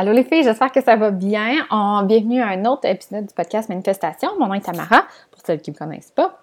Allô 0.00 0.12
les 0.12 0.22
filles, 0.22 0.44
j'espère 0.44 0.70
que 0.70 0.80
ça 0.80 0.94
va 0.94 1.10
bien. 1.10 1.66
Bienvenue 2.04 2.40
à 2.40 2.50
un 2.50 2.64
autre 2.66 2.84
épisode 2.84 3.26
du 3.26 3.34
podcast 3.34 3.68
Manifestation. 3.68 4.28
Mon 4.38 4.46
nom 4.46 4.54
est 4.54 4.60
Tamara, 4.60 5.02
pour 5.32 5.40
celles 5.44 5.60
qui 5.60 5.72
ne 5.72 5.74
me 5.74 5.78
connaissent 5.80 6.12
pas. 6.12 6.38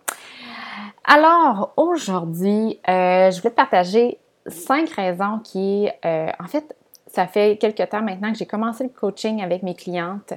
Alors, 1.05 1.71
aujourd'hui, 1.77 2.81
euh, 2.89 3.31
je 3.31 3.41
voulais 3.41 3.53
partager 3.53 4.19
cinq 4.45 4.89
raisons 4.89 5.39
qui, 5.41 5.87
euh, 6.03 6.27
en 6.37 6.47
fait, 6.47 6.75
ça 7.07 7.27
fait 7.27 7.55
quelques 7.55 7.87
temps 7.87 8.01
maintenant 8.01 8.33
que 8.33 8.37
j'ai 8.37 8.45
commencé 8.45 8.83
le 8.83 8.89
coaching 8.89 9.41
avec 9.41 9.63
mes 9.63 9.73
clientes. 9.73 10.33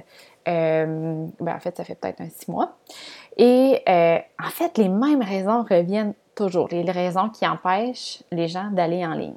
Euh, 0.47 1.25
ben, 1.41 1.55
en 1.57 1.59
fait, 1.59 1.75
ça 1.75 1.83
fait 1.83 1.95
peut-être 1.95 2.21
un 2.21 2.29
six 2.29 2.49
mois. 2.49 2.77
Et 3.35 3.83
en 3.85 4.49
fait, 4.49 4.77
les 4.77 4.87
mêmes 4.87 5.23
raisons 5.23 5.65
reviennent 5.69 6.13
toujours, 6.35 6.69
les 6.71 6.89
raisons 6.89 7.27
qui 7.27 7.45
empêchent 7.45 8.23
les 8.31 8.47
gens 8.47 8.69
d'aller 8.71 9.05
en 9.05 9.13
ligne. 9.13 9.35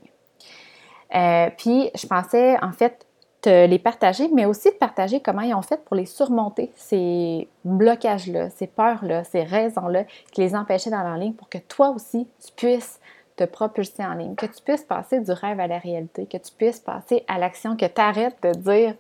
puis, 1.59 1.91
je 1.97 2.07
pensais, 2.07 2.57
en 2.63 2.71
fait, 2.71 3.09
les 3.51 3.79
partager, 3.79 4.29
mais 4.33 4.47
aussi 4.47 4.71
de 4.71 4.77
partager 4.77 5.21
comment 5.21 5.43
ils 5.43 5.55
ont 5.55 5.63
fait 5.63 5.83
pour 5.85 5.97
les 5.97 6.07
surmonter, 6.07 6.73
ces 6.77 7.49
blocages-là, 7.65 8.51
ces 8.51 8.67
peurs-là, 8.67 9.25
ces 9.25 9.43
raisons-là 9.43 10.05
qui 10.33 10.41
les 10.41 10.55
empêchaient 10.55 10.91
d'aller 10.91 11.11
en 11.11 11.17
ligne 11.17 11.33
pour 11.33 11.49
que 11.49 11.59
toi 11.59 11.91
aussi, 11.91 12.29
tu 12.45 12.53
puisses 12.55 13.01
te 13.37 13.45
propulser 13.45 14.05
en 14.05 14.15
ligne, 14.15 14.35
que 14.35 14.47
tu 14.47 14.63
puisses 14.63 14.85
passer 14.85 15.21
du 15.21 15.33
rêve 15.33 15.59
à 15.59 15.67
la 15.67 15.79
réalité, 15.79 16.27
que 16.27 16.37
tu 16.37 16.53
puisses 16.57 16.81
passer 16.81 17.25
à 17.29 17.39
l'action, 17.39 17.77
que 17.77 17.87
tu 17.87 18.01
arrêtes 18.01 18.37
de 18.43 18.53
dire 18.53 18.95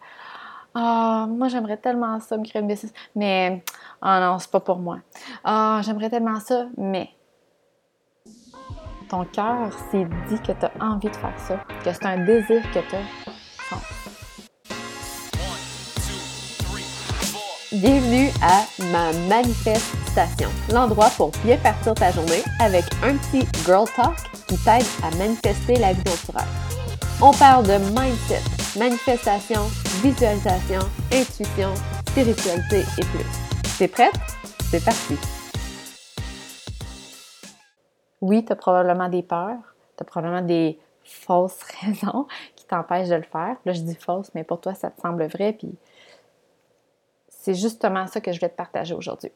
Ah, 0.74 1.26
moi 1.28 1.48
j'aimerais 1.48 1.76
tellement 1.76 2.18
ça, 2.18 2.36
me 2.36 2.44
créer 2.44 2.62
une 2.62 2.68
business, 2.68 2.92
mais 3.14 3.62
oh 4.02 4.16
non, 4.20 4.38
c'est 4.38 4.50
pas 4.50 4.60
pour 4.60 4.78
moi. 4.78 4.98
Ah, 5.44 5.80
j'aimerais 5.84 6.10
tellement 6.10 6.40
ça, 6.40 6.66
mais 6.76 7.10
ton 9.08 9.24
cœur 9.26 9.70
s'est 9.90 10.06
dit 10.28 10.40
que 10.40 10.52
tu 10.52 10.64
as 10.64 10.72
envie 10.80 11.10
de 11.10 11.16
faire 11.16 11.38
ça, 11.38 11.58
que 11.84 11.92
c'est 11.92 12.06
un 12.06 12.24
désir 12.24 12.62
que 12.72 12.78
tu 12.78 12.96
as 12.96 13.21
Bienvenue 17.80 18.28
à 18.42 18.66
ma 18.92 19.14
manifestation, 19.30 20.50
l'endroit 20.70 21.08
pour 21.16 21.30
bien 21.42 21.56
partir 21.56 21.94
ta 21.94 22.10
journée 22.10 22.42
avec 22.60 22.84
un 23.02 23.16
petit 23.16 23.46
girl 23.64 23.86
talk 23.96 24.14
qui 24.46 24.58
t'aide 24.62 24.84
à 25.02 25.10
manifester 25.16 25.76
la 25.76 25.94
vie 25.94 26.04
dont 26.04 26.34
On 27.22 27.32
parle 27.32 27.66
de 27.66 27.78
mindset, 27.98 28.42
manifestation, 28.78 29.62
visualisation, 30.02 30.80
intuition, 31.10 31.72
spiritualité 32.08 32.80
et 32.98 33.04
plus. 33.06 33.78
T'es 33.78 33.88
prête? 33.88 34.20
C'est 34.70 34.84
parti! 34.84 35.16
Oui, 38.20 38.44
tu 38.44 38.52
as 38.52 38.56
probablement 38.56 39.08
des 39.08 39.22
peurs, 39.22 39.74
tu 39.96 40.02
as 40.02 40.04
probablement 40.04 40.46
des 40.46 40.78
fausses 41.04 41.62
raisons 41.80 42.26
qui 42.54 42.66
t'empêchent 42.66 43.08
de 43.08 43.14
le 43.14 43.22
faire. 43.22 43.56
Là, 43.64 43.72
je 43.72 43.80
dis 43.80 43.94
fausses, 43.94 44.30
mais 44.34 44.44
pour 44.44 44.60
toi, 44.60 44.74
ça 44.74 44.90
te 44.90 45.00
semble 45.00 45.24
vrai, 45.26 45.54
puis 45.54 45.74
c'est 47.42 47.54
justement 47.54 48.06
ça 48.06 48.20
que 48.20 48.30
je 48.32 48.40
vais 48.40 48.48
te 48.48 48.56
partager 48.56 48.94
aujourd'hui. 48.94 49.32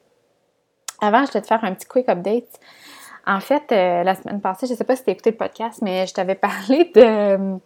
Avant, 1.01 1.25
je 1.25 1.31
vais 1.33 1.41
te 1.41 1.47
faire 1.47 1.63
un 1.63 1.73
petit 1.73 1.87
quick 1.87 2.07
update. 2.07 2.59
En 3.25 3.41
fait, 3.41 3.71
euh, 3.71 4.03
la 4.03 4.15
semaine 4.15 4.39
passée, 4.39 4.65
je 4.65 4.71
ne 4.71 4.77
sais 4.77 4.85
pas 4.85 4.95
si 4.95 5.03
tu 5.03 5.09
as 5.09 5.13
écouté 5.13 5.31
le 5.31 5.37
podcast, 5.37 5.81
mais 5.81 6.07
je 6.07 6.13
t'avais 6.13 6.35
parlé 6.49 6.85
de, 6.95 7.57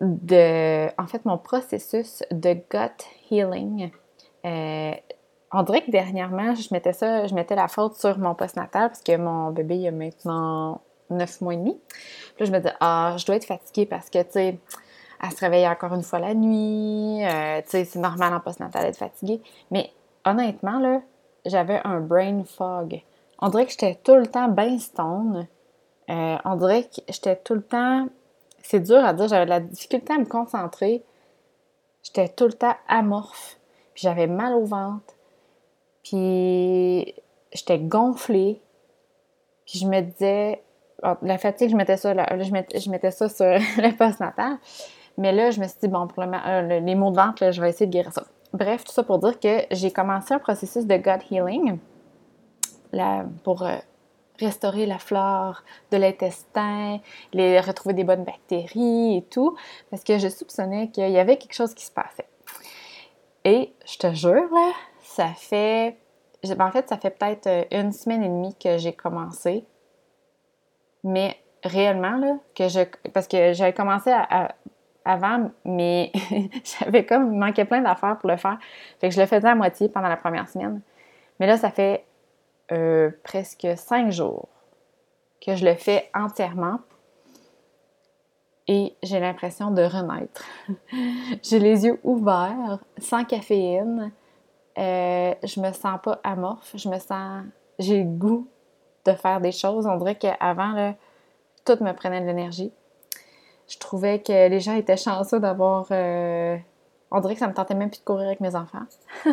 de, 0.00 0.86
en 0.96 1.06
fait, 1.06 1.24
mon 1.24 1.38
processus 1.38 2.22
de 2.30 2.52
gut 2.54 3.04
healing. 3.30 3.90
Euh, 4.44 4.92
on 5.52 5.62
dirait 5.64 5.82
que 5.82 5.90
dernièrement, 5.90 6.54
je 6.54 6.68
mettais 6.72 6.92
ça, 6.92 7.26
je 7.26 7.34
mettais 7.34 7.56
la 7.56 7.66
faute 7.66 7.96
sur 7.96 8.16
mon 8.18 8.36
postnatal 8.36 8.88
parce 8.90 9.02
que 9.02 9.16
mon 9.16 9.50
bébé 9.50 9.76
il 9.76 9.88
a 9.88 9.90
maintenant 9.90 10.80
neuf 11.10 11.40
mois 11.40 11.54
et 11.54 11.56
demi. 11.56 11.80
Puis 11.88 12.44
là, 12.44 12.46
je 12.46 12.52
me 12.52 12.58
disais, 12.58 12.74
ah, 12.80 13.14
je 13.16 13.26
dois 13.26 13.36
être 13.36 13.44
fatiguée 13.46 13.86
parce 13.86 14.10
que, 14.10 14.22
tu 14.22 14.30
sais, 14.30 14.58
elle 15.22 15.32
se 15.32 15.40
réveille 15.40 15.66
encore 15.66 15.94
une 15.94 16.02
fois 16.02 16.18
la 16.18 16.34
nuit. 16.34 17.24
Euh, 17.24 17.60
tu 17.62 17.70
sais, 17.70 17.84
c'est 17.84 17.98
normal 17.98 18.34
en 18.34 18.40
post-natal 18.40 18.82
d'être 18.84 18.98
fatiguée. 18.98 19.40
Mais 19.70 19.90
honnêtement, 20.24 20.78
là, 20.78 21.00
j'avais 21.44 21.80
un 21.84 22.00
brain 22.00 22.44
fog. 22.44 23.00
On 23.40 23.48
dirait 23.48 23.66
que 23.66 23.72
j'étais 23.72 23.98
tout 24.02 24.14
le 24.14 24.26
temps 24.26 24.48
bien 24.48 24.78
stone. 24.78 25.46
Euh, 26.08 26.36
on 26.44 26.56
dirait 26.56 26.84
que 26.84 27.00
j'étais 27.08 27.36
tout 27.36 27.54
le 27.54 27.62
temps. 27.62 28.08
C'est 28.62 28.80
dur 28.80 29.04
à 29.04 29.12
dire, 29.12 29.28
j'avais 29.28 29.44
de 29.44 29.50
la 29.50 29.60
difficulté 29.60 30.12
à 30.12 30.18
me 30.18 30.24
concentrer. 30.24 31.04
J'étais 32.02 32.28
tout 32.28 32.46
le 32.46 32.52
temps 32.52 32.74
amorphe. 32.88 33.58
Puis 33.94 34.02
j'avais 34.02 34.26
mal 34.26 34.54
au 34.54 34.64
ventre. 34.64 35.14
Puis 36.02 37.14
j'étais 37.52 37.78
gonflée. 37.78 38.60
Puis 39.66 39.80
je 39.80 39.86
me 39.86 40.00
disais, 40.00 40.62
ah, 41.02 41.18
la 41.22 41.38
fatigue, 41.38 41.70
je 41.70 41.76
mettais 41.76 41.96
ça, 41.96 42.14
je, 42.14 42.52
mettais, 42.52 42.80
je 42.80 42.90
mettais 42.90 43.10
ça 43.10 43.28
sur 43.28 43.46
le 43.46 43.96
post-natal. 43.96 44.58
Mais 45.18 45.32
là, 45.32 45.50
je 45.50 45.60
me 45.60 45.66
suis 45.66 45.78
dit, 45.82 45.88
bon, 45.88 46.06
pour 46.06 46.22
euh, 46.22 46.80
les 46.80 46.94
mots 46.94 47.10
de 47.10 47.16
vente, 47.16 47.50
je 47.50 47.60
vais 47.60 47.70
essayer 47.70 47.86
de 47.86 47.92
guérir 47.92 48.12
ça. 48.12 48.24
Bref, 48.52 48.84
tout 48.84 48.92
ça 48.92 49.02
pour 49.02 49.18
dire 49.18 49.38
que 49.40 49.66
j'ai 49.70 49.90
commencé 49.90 50.34
un 50.34 50.38
processus 50.38 50.86
de 50.86 50.96
gut 50.96 51.24
healing 51.30 51.78
là, 52.92 53.24
pour 53.42 53.62
euh, 53.62 53.76
restaurer 54.38 54.86
la 54.86 54.98
flore 54.98 55.62
de 55.90 55.96
l'intestin, 55.96 57.00
retrouver 57.34 57.94
des 57.94 58.04
bonnes 58.04 58.24
bactéries 58.24 59.18
et 59.18 59.22
tout, 59.22 59.56
parce 59.90 60.04
que 60.04 60.18
je 60.18 60.28
soupçonnais 60.28 60.90
qu'il 60.90 61.10
y 61.10 61.18
avait 61.18 61.36
quelque 61.36 61.54
chose 61.54 61.74
qui 61.74 61.84
se 61.84 61.92
passait. 61.92 62.28
Et 63.44 63.72
je 63.86 63.98
te 63.98 64.12
jure, 64.12 64.52
là, 64.52 64.72
ça 65.02 65.28
fait. 65.28 65.96
En 66.58 66.70
fait, 66.70 66.88
ça 66.88 66.98
fait 66.98 67.10
peut-être 67.10 67.46
euh, 67.46 67.64
une 67.70 67.92
semaine 67.92 68.22
et 68.22 68.28
demie 68.28 68.54
que 68.56 68.76
j'ai 68.76 68.92
commencé. 68.92 69.64
Mais 71.02 71.36
réellement, 71.62 72.16
là, 72.18 72.36
que 72.54 72.68
je. 72.68 72.80
Parce 73.12 73.26
que 73.26 73.52
j'avais 73.52 73.72
commencé 73.72 74.10
à 74.10 74.54
avant, 75.06 75.50
mais 75.64 76.12
j'avais 76.64 77.06
comme 77.06 77.38
manqué 77.38 77.64
plein 77.64 77.80
d'affaires 77.80 78.18
pour 78.18 78.28
le 78.28 78.36
faire. 78.36 78.58
Fait 79.00 79.08
que 79.08 79.14
je 79.14 79.20
le 79.20 79.26
faisais 79.26 79.48
à 79.48 79.54
moitié 79.54 79.88
pendant 79.88 80.08
la 80.08 80.16
première 80.16 80.48
semaine. 80.48 80.80
Mais 81.38 81.46
là, 81.46 81.56
ça 81.56 81.70
fait 81.70 82.04
euh, 82.72 83.10
presque 83.22 83.66
cinq 83.76 84.10
jours 84.10 84.48
que 85.40 85.54
je 85.54 85.64
le 85.64 85.74
fais 85.74 86.10
entièrement. 86.14 86.80
Et 88.68 88.96
j'ai 89.02 89.20
l'impression 89.20 89.70
de 89.70 89.82
renaître. 89.82 90.44
j'ai 91.42 91.60
les 91.60 91.84
yeux 91.84 92.00
ouverts, 92.02 92.80
sans 92.98 93.24
caféine. 93.24 94.10
Euh, 94.76 95.34
je 95.44 95.60
me 95.60 95.72
sens 95.72 96.00
pas 96.02 96.20
amorphe. 96.24 96.72
Je 96.74 96.88
me 96.88 96.98
sens. 96.98 97.44
J'ai 97.78 98.02
le 98.02 98.10
goût 98.10 98.48
de 99.04 99.12
faire 99.12 99.40
des 99.40 99.52
choses. 99.52 99.86
On 99.86 99.96
dirait 99.96 100.16
qu'avant, 100.16 100.94
tout 101.64 101.78
me 101.80 101.92
prenait 101.92 102.20
de 102.20 102.26
l'énergie 102.26 102.72
je 103.68 103.78
trouvais 103.78 104.20
que 104.20 104.48
les 104.48 104.60
gens 104.60 104.74
étaient 104.76 104.96
chanceux 104.96 105.40
d'avoir. 105.40 105.86
Euh, 105.90 106.56
on 107.10 107.20
dirait 107.20 107.34
que 107.34 107.40
ça 107.40 107.48
me 107.48 107.54
tentait 107.54 107.74
même 107.74 107.90
plus 107.90 108.00
de 108.00 108.04
courir 108.04 108.26
avec 108.26 108.40
mes 108.40 108.54
enfants. 108.54 108.84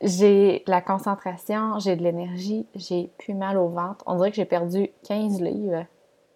j'ai 0.00 0.62
la 0.66 0.80
concentration, 0.80 1.78
j'ai 1.78 1.96
de 1.96 2.02
l'énergie, 2.02 2.66
j'ai 2.74 3.10
plus 3.18 3.34
mal 3.34 3.56
au 3.56 3.68
ventre. 3.68 4.04
On 4.06 4.16
dirait 4.16 4.30
que 4.30 4.36
j'ai 4.36 4.44
perdu 4.44 4.90
15 5.06 5.40
livres. 5.40 5.84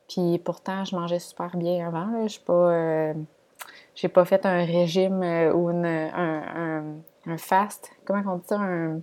Puis 0.09 0.38
pourtant, 0.44 0.84
je 0.84 0.97
mangeais 0.97 1.19
super 1.19 1.56
bien 1.56 1.87
avant. 1.87 2.26
Je 2.26 2.41
pas. 2.41 2.53
Euh, 2.53 3.15
j'ai 3.94 4.09
pas 4.09 4.25
fait 4.25 4.47
un 4.47 4.65
régime 4.65 5.22
ou 5.54 5.69
un, 5.69 6.94
un, 7.26 7.37
fast. 7.37 7.91
Comment 8.04 8.22
on 8.26 8.37
dit 8.37 8.47
ça? 8.47 8.59
Un, 8.59 9.00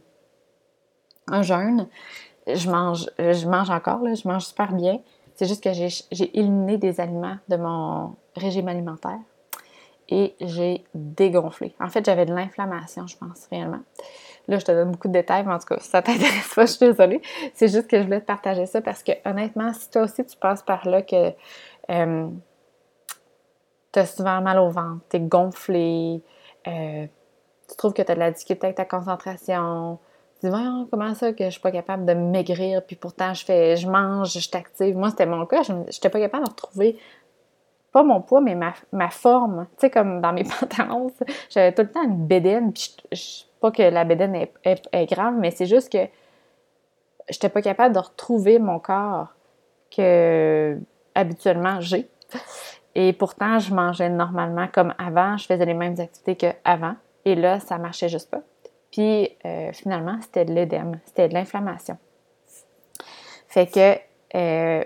un 1.28 1.41
jeûne. 1.41 1.88
Je 2.47 2.69
mange, 2.69 3.09
je 3.19 3.47
mange 3.47 3.69
encore, 3.69 4.01
là, 4.01 4.16
je 4.16 4.28
mange 4.28 4.45
super 4.45 4.73
bien. 4.73 5.00
C'est 5.39 5.45
juste 5.45 5.63
que 5.63 5.72
j'ai 5.72 6.38
éliminé 6.38 6.77
des 6.77 7.00
aliments 7.00 7.38
de 7.47 7.55
mon 7.55 8.17
régime 8.35 8.67
alimentaire 8.67 9.19
et 10.09 10.35
j'ai 10.41 10.83
dégonflé. 10.94 11.73
En 11.79 11.88
fait, 11.88 12.03
j'avais 12.03 12.25
de 12.25 12.33
l'inflammation, 12.33 13.07
je 13.07 13.16
pense, 13.16 13.47
réellement. 13.50 13.79
Là, 14.50 14.59
je 14.59 14.66
te 14.66 14.73
donne 14.73 14.91
beaucoup 14.91 15.07
de 15.07 15.13
détails, 15.13 15.45
mais 15.45 15.53
en 15.53 15.59
tout 15.59 15.67
cas, 15.67 15.77
si 15.79 15.88
ça 15.88 16.01
t'intéresse 16.01 16.53
pas, 16.53 16.66
je 16.66 16.72
suis 16.73 16.85
désolée. 16.85 17.22
C'est 17.53 17.69
juste 17.69 17.88
que 17.89 18.00
je 18.00 18.03
voulais 18.03 18.19
te 18.19 18.25
partager 18.25 18.66
ça 18.66 18.81
parce 18.81 19.01
que, 19.01 19.13
honnêtement, 19.23 19.72
si 19.72 19.89
toi 19.89 20.01
aussi 20.01 20.25
tu 20.25 20.35
passes 20.35 20.61
par 20.61 20.85
là, 20.85 21.03
que 21.03 21.31
euh, 21.89 22.27
tu 23.94 24.00
as 24.00 24.06
souvent 24.07 24.41
mal 24.41 24.59
au 24.59 24.69
ventre, 24.69 25.06
tu 25.09 25.16
es 25.16 25.19
gonflé, 25.21 26.21
euh, 26.68 27.07
tu 27.69 27.77
trouves 27.77 27.94
que 27.94 28.01
tu 28.01 28.12
as 28.12 28.15
de 28.15 28.19
la 28.19 28.31
difficulté 28.31 28.65
avec 28.65 28.75
ta 28.75 28.83
concentration, 28.83 30.00
dis, 30.41 30.88
comment 30.89 31.13
ça 31.13 31.33
que 31.33 31.45
je 31.45 31.50
suis 31.50 31.62
pas 31.62 31.71
capable 31.71 32.06
de 32.06 32.13
maigrir, 32.13 32.86
puis 32.86 32.95
pourtant 32.95 33.33
je 33.33 33.45
fais, 33.45 33.75
je 33.75 33.88
mange, 33.88 34.38
je 34.38 34.50
t'active. 34.50 34.97
Moi, 34.97 35.09
c'était 35.09 35.25
mon 35.25 35.45
cas, 35.45 35.63
je 35.63 35.74
n'étais 35.74 36.09
pas 36.09 36.19
capable 36.19 36.45
de 36.45 36.50
retrouver, 36.50 36.97
pas 37.91 38.03
mon 38.03 38.21
poids, 38.21 38.41
mais 38.41 38.56
ma, 38.56 39.09
forme. 39.09 39.68
Tu 39.71 39.81
sais, 39.81 39.89
comme 39.89 40.21
dans 40.21 40.33
mes 40.33 40.44
pantalons, 40.59 41.12
j'avais 41.50 41.74
tout 41.74 41.81
le 41.81 41.91
temps 41.91 42.03
une 42.03 42.25
bédaine, 42.25 42.71
puis 42.71 43.47
pas 43.59 43.71
que 43.71 43.81
la 43.81 44.06
bédaine 44.06 44.47
est, 44.63 45.06
grave, 45.06 45.36
mais 45.38 45.51
c'est 45.51 45.65
juste 45.65 45.91
que 45.91 46.07
j'étais 47.30 47.50
pas 47.50 47.62
capable 47.62 47.94
de 47.94 48.00
retrouver 48.00 48.59
mon 48.59 48.80
corps 48.80 49.33
que 49.95 50.77
habituellement 51.15 51.81
j'ai. 51.81 52.09
Et 52.95 53.13
pourtant, 53.13 53.59
je 53.59 53.74
mangeais 53.74 54.09
normalement 54.09 54.68
comme 54.68 54.94
avant, 54.97 55.38
je 55.38 55.45
faisais 55.45 55.65
les 55.65 55.74
mêmes 55.74 56.00
activités 56.00 56.36
qu'avant. 56.36 56.95
Et 57.25 57.36
là, 57.36 57.59
ça 57.59 57.77
marchait 57.77 58.09
juste 58.09 58.30
pas. 58.30 58.41
Puis 58.91 59.30
euh, 59.45 59.71
finalement, 59.74 60.19
c'était 60.21 60.45
de 60.45 60.53
l'édème, 60.53 61.00
c'était 61.06 61.27
de 61.30 61.33
l'inflammation. 61.33 61.97
Fait 63.47 63.68
que 63.68 63.97
euh, 64.38 64.83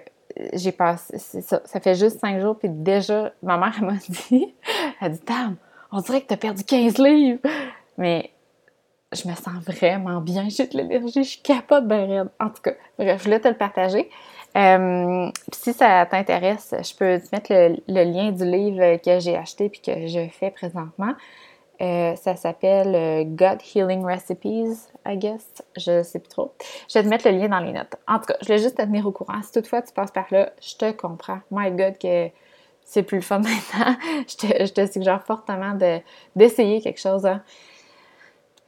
j'ai 0.53 0.71
passé, 0.71 1.17
ça, 1.19 1.61
fait 1.79 1.95
juste 1.95 2.19
cinq 2.19 2.39
jours, 2.41 2.57
puis 2.57 2.69
déjà, 2.69 3.33
ma 3.41 3.57
mère 3.57 3.81
m'a 3.81 3.93
dit, 4.29 4.53
elle 5.01 5.11
dit, 5.11 5.19
Tam, 5.19 5.57
on 5.91 6.01
dirait 6.01 6.21
que 6.21 6.27
tu 6.27 6.33
as 6.33 6.37
perdu 6.37 6.63
15 6.63 6.97
livres. 6.97 7.39
Mais 7.97 8.31
je 9.13 9.27
me 9.27 9.35
sens 9.35 9.53
vraiment 9.65 10.21
bien, 10.21 10.47
j'ai 10.49 10.67
de 10.67 10.77
l'énergie, 10.77 11.23
je 11.23 11.41
capote 11.41 11.87
bien 11.87 12.05
raide. 12.05 12.29
En 12.39 12.49
tout 12.49 12.61
cas, 12.63 12.73
bref, 12.97 13.19
je 13.19 13.23
voulais 13.25 13.39
te 13.39 13.47
le 13.47 13.53
partager. 13.55 14.09
Euh, 14.55 15.29
si 15.51 15.73
ça 15.73 16.05
t'intéresse, 16.05 16.73
je 16.77 16.95
peux 16.95 17.19
te 17.19 17.35
mettre 17.35 17.51
le, 17.87 18.03
lien 18.03 18.31
du 18.31 18.45
livre 18.45 18.97
que 18.97 19.19
j'ai 19.19 19.35
acheté 19.35 19.69
puis 19.69 19.81
que 19.81 20.07
je 20.07 20.27
fais 20.29 20.51
présentement. 20.51 21.13
Euh, 21.83 22.15
ça 22.15 22.37
s'appelle 22.37 22.95
euh, 22.95 23.23
Gut 23.25 23.61
Healing 23.75 24.05
Recipes, 24.05 24.89
I 25.05 25.17
guess. 25.17 25.61
Je 25.75 26.01
sais 26.01 26.19
plus 26.19 26.29
trop. 26.29 26.53
Je 26.87 26.97
vais 26.97 27.03
te 27.03 27.09
mettre 27.09 27.29
le 27.29 27.37
lien 27.37 27.49
dans 27.49 27.59
les 27.59 27.73
notes. 27.73 27.95
En 28.07 28.19
tout 28.19 28.25
cas, 28.25 28.37
je 28.41 28.45
voulais 28.45 28.59
juste 28.59 28.77
te 28.77 28.83
tenir 28.83 29.05
au 29.05 29.11
courant. 29.11 29.41
Si 29.43 29.51
toutefois 29.51 29.81
tu 29.81 29.91
passes 29.93 30.11
par 30.11 30.25
là, 30.31 30.53
je 30.61 30.75
te 30.75 30.91
comprends. 30.91 31.39
My 31.51 31.71
God, 31.71 31.97
que 31.97 32.29
c'est 32.85 33.03
plus 33.03 33.17
le 33.17 33.23
fun 33.23 33.39
maintenant. 33.39 33.97
je, 34.27 34.71
te, 34.71 34.85
suggère 34.87 35.23
fortement 35.25 35.77
d'essayer 36.35 36.79
quelque 36.79 37.01
chose. 37.01 37.25
Hein. 37.25 37.41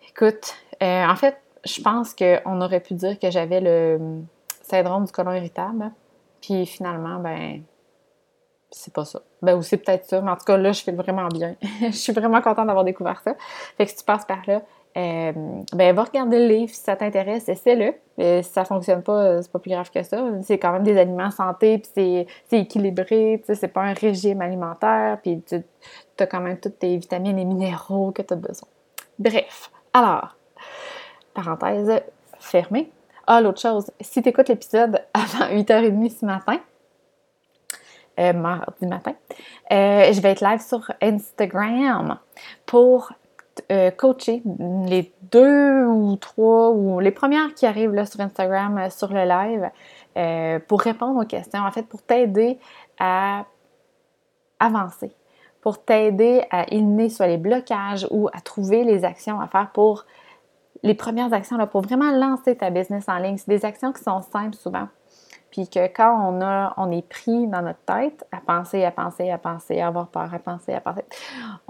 Écoute, 0.10 0.54
euh, 0.84 1.06
en 1.06 1.16
fait, 1.16 1.38
je 1.64 1.82
pense 1.82 2.14
qu'on 2.14 2.62
aurait 2.62 2.82
pu 2.82 2.96
dire 2.96 3.18
que 3.18 3.32
j'avais 3.32 3.62
le 3.62 4.24
syndrome 4.62 5.06
du 5.06 5.12
colon 5.14 5.34
irritable. 5.34 5.92
Puis 6.42 6.66
finalement, 6.66 7.20
ben, 7.20 7.64
c'est 8.72 8.94
pas 8.94 9.06
ça. 9.06 9.22
Ben, 9.46 9.56
ou 9.56 9.62
c'est 9.62 9.78
peut-être 9.78 10.06
ça, 10.06 10.22
mais 10.22 10.32
en 10.32 10.36
tout 10.36 10.46
cas, 10.46 10.58
là, 10.58 10.72
je 10.72 10.84
fais 10.84 10.92
vraiment 10.92 11.28
bien. 11.28 11.56
je 11.82 11.92
suis 11.92 12.14
vraiment 12.14 12.42
contente 12.42 12.68
d'avoir 12.68 12.84
découvert 12.84 13.22
ça. 13.22 13.36
Fait 13.78 13.86
que 13.86 13.92
si 13.92 13.98
tu 13.98 14.04
passes 14.04 14.26
par 14.26 14.42
là, 14.48 14.62
euh, 14.98 15.32
ben, 15.74 15.96
va 15.96 16.04
regarder 16.04 16.40
le 16.40 16.48
livre 16.54 16.74
si 16.74 16.82
ça 16.82 16.96
t'intéresse, 16.96 17.50
essaie-le. 17.50 17.94
Euh, 18.20 18.42
si 18.42 18.50
ça 18.50 18.64
fonctionne 18.64 19.04
pas, 19.04 19.42
c'est 19.42 19.52
pas 19.52 19.60
plus 19.60 19.72
grave 19.72 19.92
que 19.92 20.04
ça. 20.04 20.24
C'est 20.44 20.58
quand 20.58 20.72
même 20.72 20.84
des 20.84 20.98
aliments 20.98 21.32
santé, 21.32 21.80
puis 21.80 22.26
c'est 22.50 22.60
équilibré, 22.60 23.44
c'est 23.46 23.68
pas 23.68 23.82
un 23.82 23.94
régime 23.94 24.42
alimentaire, 24.42 25.20
puis 25.22 25.44
tu 25.46 25.64
as 26.18 26.28
quand 26.28 26.40
même 26.40 26.58
toutes 26.60 26.80
tes 26.80 26.96
vitamines 26.96 27.38
et 27.38 27.46
minéraux 27.46 28.12
que 28.12 28.22
tu 28.22 28.34
as 28.34 28.38
besoin. 28.38 28.70
Bref, 29.20 29.70
alors, 29.94 30.36
parenthèse 31.34 32.02
fermée. 32.40 32.92
Ah, 33.28 33.42
l'autre 33.42 33.60
chose, 33.60 33.92
si 34.00 34.22
tu 34.22 34.30
écoutes 34.30 34.50
l'épisode 34.50 35.02
avant 35.14 35.54
8h30 35.54 36.20
ce 36.20 36.26
matin, 36.26 36.60
euh, 38.20 38.34
mardi 38.34 38.88
matin, 38.88 39.14
euh, 39.72 40.14
je 40.14 40.22
vais 40.22 40.32
être 40.32 40.42
live 40.42 40.62
sur 40.62 40.92
Instagram 41.02 42.18
pour 42.66 43.12
euh, 43.72 43.92
coacher 43.92 44.42
les 44.86 45.14
deux 45.32 45.86
ou 45.86 46.16
trois 46.16 46.72
ou 46.72 47.00
les 47.00 47.12
premières 47.12 47.54
qui 47.54 47.66
arrivent 47.66 47.94
là, 47.94 48.06
sur 48.06 48.20
Instagram 48.22 48.90
sur 48.90 49.12
le 49.12 49.24
live 49.26 49.70
pour 50.68 50.82
répondre 50.82 51.22
aux 51.22 51.26
questions, 51.26 51.62
en 51.62 51.72
fait, 51.72 51.84
pour 51.84 52.02
t'aider 52.02 52.58
à 53.00 53.46
avancer, 54.60 55.12
pour 55.60 55.84
t'aider 55.84 56.44
à 56.52 56.72
éliminer 56.72 57.10
soit 57.10 57.28
les 57.28 57.38
blocages 57.38 58.08
ou 58.12 58.30
à 58.32 58.40
trouver 58.40 58.86
les 58.86 59.04
actions 59.04 59.42
à 59.42 59.48
faire 59.48 59.72
pour 59.74 60.06
les 60.84 60.94
premières 60.94 61.34
actions 61.34 61.58
là, 61.58 61.68
pour 61.68 61.82
vraiment 61.82 62.12
lancer 62.12 62.56
ta 62.56 62.70
business 62.70 63.10
en 63.10 63.18
ligne. 63.18 63.38
C'est 63.38 63.50
des 63.50 63.66
actions 63.66 63.92
qui 63.92 64.04
sont 64.04 64.22
simples 64.22 64.56
souvent. 64.56 64.88
Puis 65.56 65.70
que 65.70 65.88
quand 65.88 66.20
on, 66.22 66.42
a, 66.42 66.74
on 66.76 66.92
est 66.92 67.08
pris 67.08 67.48
dans 67.48 67.62
notre 67.62 67.80
tête 67.86 68.28
à 68.34 68.42
penser, 68.46 68.84
à 68.84 68.92
penser, 68.92 69.32
à 69.32 69.38
penser, 69.38 69.80
à 69.80 69.88
avoir 69.88 70.08
peur, 70.08 70.34
à 70.34 70.38
penser, 70.38 70.74
à 70.74 70.82
penser, 70.82 71.06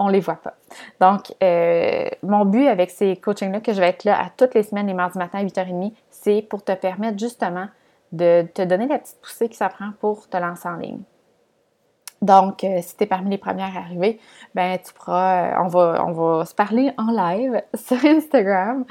on 0.00 0.08
les 0.08 0.18
voit 0.18 0.40
pas. 0.42 0.54
Donc, 1.00 1.32
euh, 1.40 2.08
mon 2.24 2.44
but 2.44 2.66
avec 2.66 2.90
ces 2.90 3.14
coachings-là, 3.14 3.60
que 3.60 3.72
je 3.72 3.78
vais 3.78 3.90
être 3.90 4.02
là 4.02 4.20
à 4.20 4.28
toutes 4.36 4.54
les 4.54 4.64
semaines, 4.64 4.88
les 4.88 4.94
mardis 4.94 5.18
matin 5.18 5.38
à 5.38 5.44
8h30, 5.44 5.92
c'est 6.10 6.42
pour 6.42 6.64
te 6.64 6.72
permettre 6.72 7.16
justement 7.16 7.68
de 8.10 8.48
te 8.52 8.62
donner 8.62 8.88
la 8.88 8.98
petite 8.98 9.20
poussée 9.22 9.48
qui 9.48 9.56
s'apprend 9.56 9.92
pour 10.00 10.28
te 10.28 10.36
lancer 10.36 10.68
en 10.68 10.78
ligne. 10.78 11.02
Donc, 12.22 12.64
euh, 12.64 12.80
si 12.82 12.96
tu 12.96 13.04
es 13.04 13.06
parmi 13.06 13.30
les 13.30 13.38
premières 13.38 13.76
arrivées, 13.76 14.18
ben 14.52 14.80
tu 14.84 14.92
pourras, 14.94 15.44
euh, 15.44 15.62
on, 15.62 15.68
va, 15.68 16.04
on 16.04 16.10
va 16.10 16.44
se 16.44 16.56
parler 16.56 16.92
en 16.98 17.12
live 17.12 17.62
sur 17.76 18.04
Instagram 18.04 18.84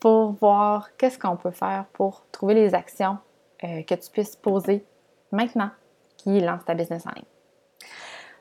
pour 0.00 0.32
voir 0.32 0.88
qu'est-ce 0.96 1.16
qu'on 1.16 1.36
peut 1.36 1.52
faire 1.52 1.84
pour 1.92 2.24
trouver 2.32 2.54
les 2.54 2.74
actions 2.74 3.18
euh, 3.64 3.82
que 3.82 3.94
tu 3.94 4.10
puisses 4.10 4.36
poser 4.36 4.84
maintenant 5.30 5.70
qui 6.16 6.40
lance 6.40 6.64
ta 6.64 6.74
business 6.74 7.06
en 7.06 7.10
ligne. 7.10 7.24